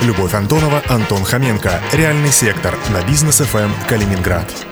Любовь 0.03 0.35
Антонова, 0.35 0.83
Антон 0.89 1.23
Хоменко. 1.25 1.81
Реальный 1.93 2.31
сектор 2.31 2.75
на 2.91 3.09
бизнес 3.09 3.39
ФМ 3.39 3.71
Калининград. 3.89 4.72